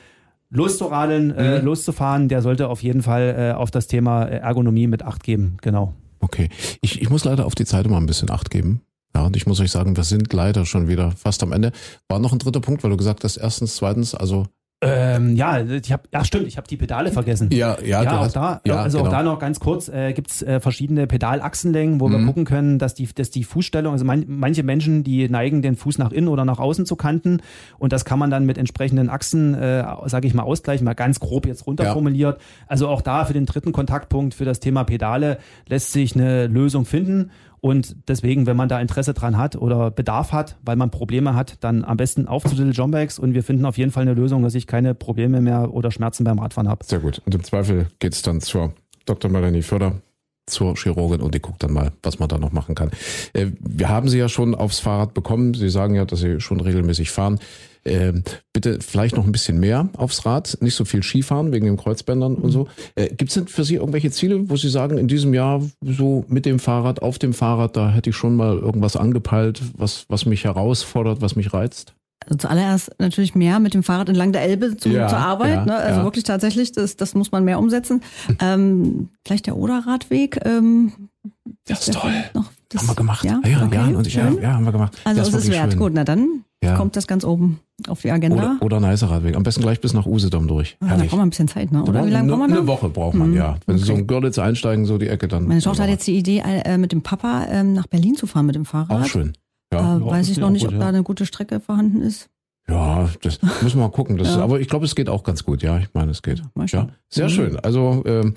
loszuradeln, 0.54 1.32
äh, 1.32 1.58
mhm. 1.58 1.66
loszufahren, 1.66 2.28
der 2.28 2.40
sollte 2.40 2.68
auf 2.68 2.82
jeden 2.82 3.02
Fall 3.02 3.34
äh, 3.36 3.52
auf 3.52 3.70
das 3.70 3.86
Thema 3.86 4.24
Ergonomie 4.24 4.86
mit 4.86 5.02
Acht 5.02 5.22
geben. 5.22 5.56
Genau. 5.60 5.94
Okay. 6.20 6.48
Ich, 6.80 7.02
ich 7.02 7.10
muss 7.10 7.24
leider 7.24 7.44
auf 7.44 7.54
die 7.54 7.66
Zeit 7.66 7.84
immer 7.84 7.98
ein 7.98 8.06
bisschen 8.06 8.30
Acht 8.30 8.50
geben. 8.50 8.80
Ja, 9.14 9.26
und 9.26 9.36
ich 9.36 9.46
muss 9.46 9.60
euch 9.60 9.70
sagen, 9.70 9.96
wir 9.96 10.04
sind 10.04 10.32
leider 10.32 10.64
schon 10.64 10.88
wieder 10.88 11.12
fast 11.12 11.42
am 11.42 11.52
Ende. 11.52 11.72
War 12.08 12.18
noch 12.18 12.32
ein 12.32 12.38
dritter 12.38 12.60
Punkt, 12.60 12.82
weil 12.82 12.90
du 12.90 12.96
gesagt 12.96 13.22
hast, 13.24 13.36
erstens, 13.36 13.76
zweitens, 13.76 14.14
also 14.14 14.46
ähm, 14.84 15.36
ja, 15.36 15.60
ich 15.60 15.92
habe, 15.92 16.04
ja 16.12 16.24
stimmt, 16.24 16.46
ich 16.46 16.56
habe 16.56 16.66
die 16.66 16.76
Pedale 16.76 17.10
vergessen. 17.10 17.50
Ja, 17.52 17.76
ja, 17.80 18.02
ja 18.02 18.18
auch 18.18 18.24
hast, 18.24 18.36
da, 18.36 18.60
ja, 18.66 18.76
also 18.76 18.98
genau. 18.98 19.08
auch 19.08 19.12
da 19.12 19.22
noch 19.22 19.38
ganz 19.38 19.60
kurz 19.60 19.88
äh, 19.88 20.12
gibt's 20.12 20.42
äh, 20.42 20.60
verschiedene 20.60 21.06
Pedalachsenlängen, 21.06 22.00
wo 22.00 22.08
mhm. 22.08 22.12
wir 22.12 22.26
gucken 22.26 22.44
können, 22.44 22.78
dass 22.78 22.94
die, 22.94 23.08
dass 23.12 23.30
die 23.30 23.44
Fußstellung, 23.44 23.92
also 23.92 24.04
man, 24.04 24.24
manche 24.28 24.62
Menschen, 24.62 25.04
die 25.04 25.28
neigen 25.28 25.62
den 25.62 25.76
Fuß 25.76 25.98
nach 25.98 26.12
innen 26.12 26.28
oder 26.28 26.44
nach 26.44 26.58
außen 26.58 26.86
zu 26.86 26.96
kanten 26.96 27.40
und 27.78 27.92
das 27.92 28.04
kann 28.04 28.18
man 28.18 28.30
dann 28.30 28.44
mit 28.44 28.58
entsprechenden 28.58 29.08
Achsen, 29.08 29.54
äh, 29.54 29.84
sage 30.06 30.26
ich 30.26 30.34
mal, 30.34 30.42
ausgleichen, 30.42 30.84
mal 30.84 30.94
ganz 30.94 31.20
grob 31.20 31.46
jetzt 31.46 31.66
runterformuliert. 31.66 32.38
Ja. 32.38 32.44
Also 32.68 32.88
auch 32.88 33.00
da 33.00 33.24
für 33.24 33.32
den 33.32 33.46
dritten 33.46 33.72
Kontaktpunkt 33.72 34.34
für 34.34 34.44
das 34.44 34.60
Thema 34.60 34.84
Pedale 34.84 35.38
lässt 35.68 35.92
sich 35.92 36.14
eine 36.14 36.46
Lösung 36.46 36.84
finden 36.84 37.30
und 37.64 37.96
deswegen, 38.08 38.44
wenn 38.44 38.58
man 38.58 38.68
da 38.68 38.78
Interesse 38.78 39.14
dran 39.14 39.38
hat 39.38 39.56
oder 39.56 39.90
Bedarf 39.90 40.32
hat, 40.32 40.58
weil 40.60 40.76
man 40.76 40.90
Probleme 40.90 41.34
hat, 41.34 41.64
dann 41.64 41.82
am 41.82 41.96
besten 41.96 42.28
auf 42.28 42.44
zu 42.44 42.54
Little 42.62 42.88
Bikes 42.88 43.18
und 43.18 43.32
wir 43.32 43.42
finden 43.42 43.64
auf 43.64 43.78
jeden 43.78 43.90
Fall 43.90 44.02
eine 44.02 44.12
Lösung, 44.12 44.42
dass 44.42 44.54
ich 44.54 44.66
keine 44.66 44.94
Probleme 44.94 45.40
mehr 45.40 45.72
oder 45.72 45.90
Schmerzen 45.90 46.24
beim 46.24 46.38
Radfahren 46.38 46.68
habe. 46.68 46.84
Sehr 46.84 46.98
gut. 46.98 47.22
Und 47.24 47.34
im 47.34 47.42
Zweifel 47.42 47.86
geht's 48.00 48.20
dann 48.20 48.42
zur 48.42 48.74
Dr. 49.06 49.30
Melanie 49.30 49.62
Förder 49.62 50.02
zur 50.46 50.76
Chirurgin 50.76 51.20
und 51.20 51.34
die 51.34 51.40
guckt 51.40 51.62
dann 51.62 51.72
mal, 51.72 51.92
was 52.02 52.18
man 52.18 52.28
da 52.28 52.38
noch 52.38 52.52
machen 52.52 52.74
kann. 52.74 52.90
Äh, 53.32 53.46
wir 53.60 53.88
haben 53.88 54.08
sie 54.08 54.18
ja 54.18 54.28
schon 54.28 54.54
aufs 54.54 54.80
Fahrrad 54.80 55.14
bekommen. 55.14 55.54
Sie 55.54 55.70
sagen 55.70 55.94
ja, 55.94 56.04
dass 56.04 56.20
sie 56.20 56.40
schon 56.40 56.60
regelmäßig 56.60 57.10
fahren. 57.10 57.38
Äh, 57.84 58.14
bitte 58.52 58.78
vielleicht 58.80 59.16
noch 59.16 59.26
ein 59.26 59.32
bisschen 59.32 59.60
mehr 59.60 59.90
aufs 59.96 60.24
Rad, 60.24 60.56
nicht 60.62 60.74
so 60.74 60.86
viel 60.86 61.02
Skifahren 61.02 61.52
wegen 61.52 61.66
den 61.66 61.76
Kreuzbändern 61.76 62.34
und 62.36 62.50
so. 62.50 62.66
Äh, 62.94 63.08
Gibt 63.08 63.28
es 63.28 63.34
denn 63.34 63.46
für 63.46 63.62
Sie 63.62 63.74
irgendwelche 63.74 64.10
Ziele, 64.10 64.48
wo 64.48 64.56
Sie 64.56 64.70
sagen, 64.70 64.96
in 64.96 65.06
diesem 65.06 65.34
Jahr 65.34 65.62
so 65.82 66.24
mit 66.28 66.46
dem 66.46 66.58
Fahrrad, 66.58 67.02
auf 67.02 67.18
dem 67.18 67.34
Fahrrad, 67.34 67.76
da 67.76 67.90
hätte 67.90 68.10
ich 68.10 68.16
schon 68.16 68.36
mal 68.36 68.56
irgendwas 68.56 68.96
angepeilt, 68.96 69.60
was, 69.76 70.06
was 70.08 70.24
mich 70.24 70.44
herausfordert, 70.44 71.20
was 71.20 71.36
mich 71.36 71.52
reizt? 71.52 71.94
Also 72.26 72.38
zuallererst 72.38 72.90
natürlich 72.98 73.34
mehr 73.34 73.58
mit 73.60 73.74
dem 73.74 73.82
Fahrrad 73.82 74.08
entlang 74.08 74.32
der 74.32 74.42
Elbe 74.42 74.76
zu, 74.78 74.88
Ja, 74.88 75.08
zur 75.08 75.18
Arbeit. 75.18 75.54
ja, 75.54 75.64
ne? 75.66 75.74
Also 75.76 75.98
ja. 76.00 76.04
wirklich 76.04 76.24
tatsächlich, 76.24 76.72
das, 76.72 76.96
das 76.96 77.14
muss 77.14 77.32
man 77.32 77.44
mehr 77.44 77.58
umsetzen. 77.58 78.00
ähm, 78.40 79.08
vielleicht 79.26 79.46
der 79.46 79.56
Oderradweg. 79.56 80.40
Ähm, 80.44 80.92
Das 81.66 81.86
ist 81.86 81.94
toll. 81.94 82.12
Noch, 82.32 82.46
das, 82.70 82.80
haben 82.82 82.88
wir 82.88 82.94
gemacht. 82.94 83.24
Ja, 83.24 83.40
ja, 83.44 83.64
okay, 83.64 83.76
Jan 83.76 83.96
und 83.96 84.06
ich, 84.06 84.14
ja, 84.14 84.30
ja, 84.40 84.54
haben 84.54 84.64
wir 84.64 84.72
gemacht. 84.72 84.96
Also 85.04 85.20
Das 85.20 85.28
es 85.28 85.34
ist 85.34 85.44
wirklich 85.44 85.60
wert. 85.60 85.72
schön. 85.72 85.80
Gut, 85.80 85.92
na 85.94 86.04
dann 86.04 86.44
Ja. 86.62 86.76
kommt 86.76 86.96
das 86.96 87.06
ganz 87.06 87.24
oben 87.24 87.60
auf 87.88 88.00
die 88.00 88.10
Agenda. 88.10 88.36
Oder, 88.36 88.56
oder 88.62 88.76
ein 88.78 88.86
heißer 88.86 89.10
Radweg. 89.10 89.36
Am 89.36 89.42
besten 89.42 89.60
gleich 89.60 89.80
bis 89.82 89.92
nach 89.92 90.06
Usedom 90.06 90.48
durch. 90.48 90.78
Ah, 90.80 90.96
da 90.96 91.04
braucht 91.04 91.12
man 91.12 91.20
ein 91.22 91.30
bisschen 91.30 91.48
Zeit, 91.48 91.72
ne? 91.72 91.82
Oder 91.84 92.06
wie 92.06 92.10
lange 92.10 92.28
braucht 92.28 92.38
man? 92.40 92.52
Eine 92.52 92.66
Woche 92.66 92.88
braucht 92.88 93.14
man, 93.16 93.30
Mhm. 93.32 93.36
ja. 93.36 93.56
Wenn 93.66 93.76
Sie 93.76 93.84
so 93.84 93.92
Okay. 93.92 94.00
in 94.00 94.06
Görlitz 94.06 94.38
einsteigen, 94.38 94.86
so 94.86 94.96
die 94.96 95.08
Ecke, 95.08 95.28
dann. 95.28 95.46
Meine 95.46 95.60
Tochter 95.60 95.82
hat 95.82 95.90
jetzt 95.90 96.06
die 96.06 96.16
Idee, 96.16 96.38
äh, 96.44 96.78
mit 96.78 96.92
dem 96.92 97.02
Papa 97.02 97.44
ähm, 97.50 97.74
nach 97.74 97.86
Berlin 97.86 98.16
zu 98.16 98.26
fahren 98.26 98.46
mit 98.46 98.54
dem 98.54 98.64
Fahrrad. 98.64 99.02
Auch 99.02 99.06
schön. 99.06 99.34
Äh, 99.78 99.82
Ja, 99.82 99.98
Ja, 99.98 100.04
weiß 100.06 100.26
das 100.26 100.36
ich 100.36 100.38
noch 100.38 100.50
nicht, 100.50 100.62
gut, 100.62 100.68
ob 100.68 100.74
ja. 100.74 100.80
da 100.80 100.88
eine 100.88 101.02
gute 101.02 101.26
Strecke 101.26 101.60
vorhanden 101.60 102.02
ist. 102.02 102.28
ja 102.68 103.08
das 103.22 103.40
müssen 103.62 103.78
wir 103.78 103.82
mal 103.86 103.90
gucken. 103.90 104.16
Das, 104.16 104.36
Ja. 104.36 104.42
Aber 104.42 104.58
ich 104.60 104.68
glaube, 104.68 104.86
es 104.86 104.94
geht 104.94 105.08
auch 105.10 105.22
ganz 105.22 105.44
gut. 105.44 105.62
Ja, 105.62 105.78
ich 105.78 105.88
meine, 105.92 106.10
es 106.12 106.22
geht. 106.22 106.42
Ja, 106.66 106.88
sehr 107.10 107.26
Mhm. 107.26 107.30
schön. 107.30 107.58
Also 107.60 108.02
ähm, 108.06 108.34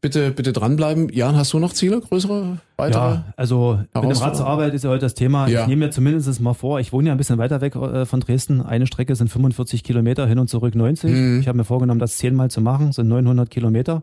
bitte, 0.00 0.32
bitte 0.32 0.52
dranbleiben. 0.52 1.08
Jan, 1.10 1.36
hast 1.36 1.52
du 1.52 1.58
noch 1.60 1.72
Ziele, 1.72 2.00
größere, 2.00 2.58
weitere? 2.76 3.00
Ja, 3.00 3.24
also 3.36 3.78
mit 3.94 4.02
dem 4.04 4.10
Rad 4.10 4.36
zur 4.36 4.46
Arbeit 4.46 4.74
ist 4.74 4.82
ja 4.84 4.90
heute 4.90 5.02
das 5.02 5.14
Thema. 5.14 5.46
Ja. 5.48 5.60
Ich 5.62 5.66
nehme 5.68 5.86
mir 5.86 5.90
zumindest 5.92 6.40
mal 6.40 6.54
vor, 6.54 6.80
ich 6.80 6.92
wohne 6.92 7.08
ja 7.08 7.14
ein 7.14 7.18
bisschen 7.18 7.38
weiter 7.38 7.60
weg 7.60 7.76
äh, 7.76 8.04
von 8.04 8.18
Dresden. 8.20 8.62
Eine 8.62 8.86
Strecke 8.88 9.14
sind 9.14 9.28
45 9.28 9.84
Kilometer, 9.84 10.26
hin 10.26 10.38
und 10.40 10.48
zurück 10.48 10.74
90. 10.74 11.10
Mhm. 11.12 11.40
Ich 11.40 11.46
habe 11.48 11.56
mir 11.58 11.64
vorgenommen, 11.64 12.00
das 12.00 12.16
zehnmal 12.16 12.50
zu 12.50 12.60
machen, 12.60 12.90
sind 12.92 13.06
900 13.08 13.48
Kilometer. 13.48 14.02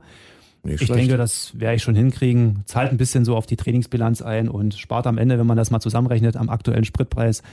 Nicht 0.65 0.81
Ich 0.81 0.87
schlecht. 0.87 1.01
denke, 1.01 1.17
das 1.17 1.57
werde 1.57 1.75
ich 1.75 1.83
schon 1.83 1.95
hinkriegen. 1.95 2.63
Zahlt 2.65 2.91
ein 2.91 2.97
bisschen 2.97 3.23
so 3.23 3.35
auf 3.35 3.45
die 3.45 3.55
Trainingsbilanz 3.55 4.21
ein 4.21 4.49
und 4.49 4.73
spart 4.73 5.07
am 5.07 5.17
Ende, 5.17 5.37
wenn 5.39 5.47
man 5.47 5.57
das 5.57 5.71
mal 5.71 5.79
zusammenrechnet, 5.79 6.35
am 6.35 6.49
aktuellen 6.49 6.83
Spritpreis 6.85 7.43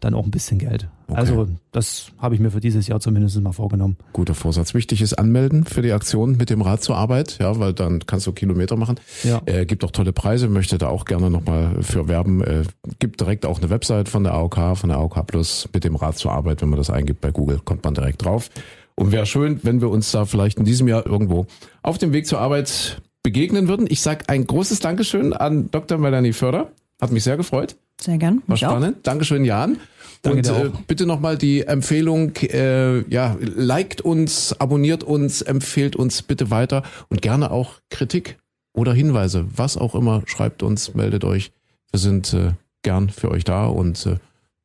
dann 0.00 0.14
auch 0.14 0.24
ein 0.24 0.30
bisschen 0.32 0.58
Geld. 0.58 0.88
Okay. 1.06 1.20
Also 1.20 1.48
das 1.70 2.10
habe 2.18 2.34
ich 2.34 2.40
mir 2.40 2.50
für 2.50 2.58
dieses 2.58 2.88
Jahr 2.88 2.98
zumindest 2.98 3.40
mal 3.40 3.52
vorgenommen. 3.52 3.96
Guter 4.12 4.34
Vorsatz. 4.34 4.74
Wichtig 4.74 5.00
ist 5.00 5.14
anmelden 5.14 5.64
für 5.64 5.80
die 5.80 5.92
Aktion 5.92 6.36
mit 6.36 6.50
dem 6.50 6.60
Rad 6.60 6.82
zur 6.82 6.96
Arbeit, 6.96 7.38
ja, 7.40 7.56
weil 7.60 7.72
dann 7.72 8.04
kannst 8.04 8.26
du 8.26 8.32
Kilometer 8.32 8.76
machen. 8.76 8.98
Ja. 9.22 9.40
Äh, 9.46 9.64
gibt 9.64 9.84
auch 9.84 9.92
tolle 9.92 10.12
Preise, 10.12 10.48
möchte 10.48 10.76
da 10.78 10.88
auch 10.88 11.04
gerne 11.04 11.30
nochmal 11.30 11.82
für 11.82 12.08
werben. 12.08 12.42
Äh, 12.42 12.64
gibt 12.98 13.20
direkt 13.20 13.46
auch 13.46 13.60
eine 13.60 13.70
Website 13.70 14.08
von 14.08 14.24
der 14.24 14.34
AOK, 14.34 14.76
von 14.76 14.88
der 14.88 14.98
AOK 14.98 15.24
Plus 15.26 15.68
mit 15.72 15.84
dem 15.84 15.94
Rad 15.94 16.18
zur 16.18 16.32
Arbeit. 16.32 16.62
Wenn 16.62 16.70
man 16.70 16.78
das 16.78 16.90
eingibt 16.90 17.20
bei 17.20 17.30
Google, 17.30 17.60
kommt 17.64 17.84
man 17.84 17.94
direkt 17.94 18.24
drauf. 18.24 18.50
Und 18.94 19.12
wäre 19.12 19.26
schön, 19.26 19.60
wenn 19.62 19.80
wir 19.80 19.90
uns 19.90 20.10
da 20.12 20.24
vielleicht 20.24 20.58
in 20.58 20.64
diesem 20.64 20.88
Jahr 20.88 21.06
irgendwo 21.06 21.46
auf 21.82 21.98
dem 21.98 22.12
Weg 22.12 22.26
zur 22.26 22.40
Arbeit 22.40 23.00
begegnen 23.22 23.68
würden. 23.68 23.86
Ich 23.88 24.00
sage 24.00 24.28
ein 24.28 24.46
großes 24.46 24.80
Dankeschön 24.80 25.32
an 25.32 25.70
Dr. 25.70 25.98
Melanie 25.98 26.32
Förder. 26.32 26.72
Hat 27.00 27.10
mich 27.10 27.24
sehr 27.24 27.36
gefreut. 27.36 27.76
Sehr 28.00 28.18
gern. 28.18 28.42
War 28.46 28.54
Mich 28.54 28.66
auch. 28.66 28.70
spannend. 28.70 28.98
Dankeschön, 29.06 29.44
Jan. 29.44 29.78
Danke 30.22 30.38
und 30.38 30.46
dir 30.46 30.52
äh, 30.52 30.68
auch. 30.68 30.80
bitte 30.82 31.06
nochmal 31.06 31.36
die 31.36 31.62
Empfehlung, 31.62 32.36
äh, 32.36 33.00
ja, 33.08 33.36
liked 33.40 34.00
uns, 34.00 34.52
abonniert 34.60 35.02
uns, 35.02 35.42
empfehlt 35.42 35.96
uns 35.96 36.22
bitte 36.22 36.50
weiter 36.50 36.84
und 37.08 37.22
gerne 37.22 37.50
auch 37.50 37.80
Kritik 37.90 38.38
oder 38.72 38.94
Hinweise, 38.94 39.46
was 39.54 39.76
auch 39.76 39.94
immer, 39.96 40.22
schreibt 40.26 40.62
uns, 40.62 40.94
meldet 40.94 41.24
euch. 41.24 41.52
Wir 41.90 41.98
sind 41.98 42.32
äh, 42.34 42.52
gern 42.82 43.10
für 43.10 43.30
euch 43.30 43.42
da 43.44 43.66
und 43.66 44.06
äh, 44.06 44.16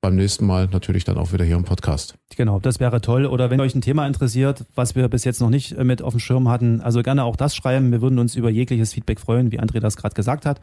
beim 0.02 0.16
nächsten 0.16 0.46
Mal 0.46 0.68
natürlich 0.72 1.04
dann 1.04 1.18
auch 1.18 1.34
wieder 1.34 1.44
hier 1.44 1.56
im 1.56 1.64
Podcast. 1.64 2.16
Genau, 2.36 2.60
das 2.60 2.80
wäre 2.80 3.02
toll. 3.02 3.26
Oder 3.26 3.50
wenn 3.50 3.60
euch 3.60 3.76
ein 3.76 3.82
Thema 3.82 4.06
interessiert, 4.08 4.66
was 4.76 4.96
wir 4.96 5.08
bis 5.08 5.24
jetzt 5.24 5.42
noch 5.42 5.50
nicht 5.50 5.74
äh, 5.74 5.84
mit 5.84 6.02
auf 6.02 6.14
dem 6.14 6.20
Schirm 6.20 6.50
hatten, 6.50 6.82
also 6.82 7.02
gerne 7.02 7.24
auch 7.24 7.36
das 7.36 7.56
schreiben. 7.56 7.92
Wir 7.92 8.02
würden 8.02 8.20
uns 8.20 8.36
über 8.36 8.50
jegliches 8.50 8.94
Feedback 8.94 9.20
freuen, 9.20 9.52
wie 9.52 9.60
André 9.60 9.80
das 9.80 9.98
gerade 9.98 10.16
gesagt 10.16 10.46
hat. 10.46 10.62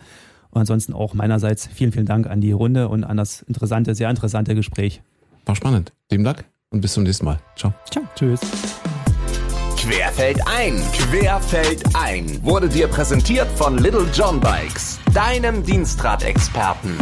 Und 0.51 0.61
ansonsten 0.61 0.92
auch 0.92 1.14
meinerseits 1.14 1.66
vielen, 1.66 1.92
vielen 1.92 2.07
Dank 2.07 2.29
an 2.29 2.40
die 2.40 2.53
Runde 2.53 2.88
und 2.88 3.03
an 3.03 3.16
das 3.16 3.42
interessante, 3.42 3.94
sehr 3.94 4.09
interessante 4.09 4.55
Gespräch. 4.55 5.03
War 5.47 5.57
spannend. 5.57 5.92
Dem 6.12 6.23
Dank 6.23 6.44
und 6.70 6.81
bis 6.81 6.92
zum 6.92 7.03
nächsten 7.03 7.25
Mal. 7.25 7.40
Ciao. 7.57 7.75
Ciao. 7.90 8.05
Tschüss. 8.14 8.40
Querfeld 9.77 10.40
ein, 10.47 10.81
Querfeld 10.92 11.83
ein 11.94 12.42
wurde 12.42 12.68
dir 12.70 12.88
präsentiert 12.88 13.49
von 13.55 13.77
Little 13.77 14.07
John 14.14 14.40
Bikes, 14.40 14.99
deinem 15.12 15.62
Dienstradexperten. 15.62 16.97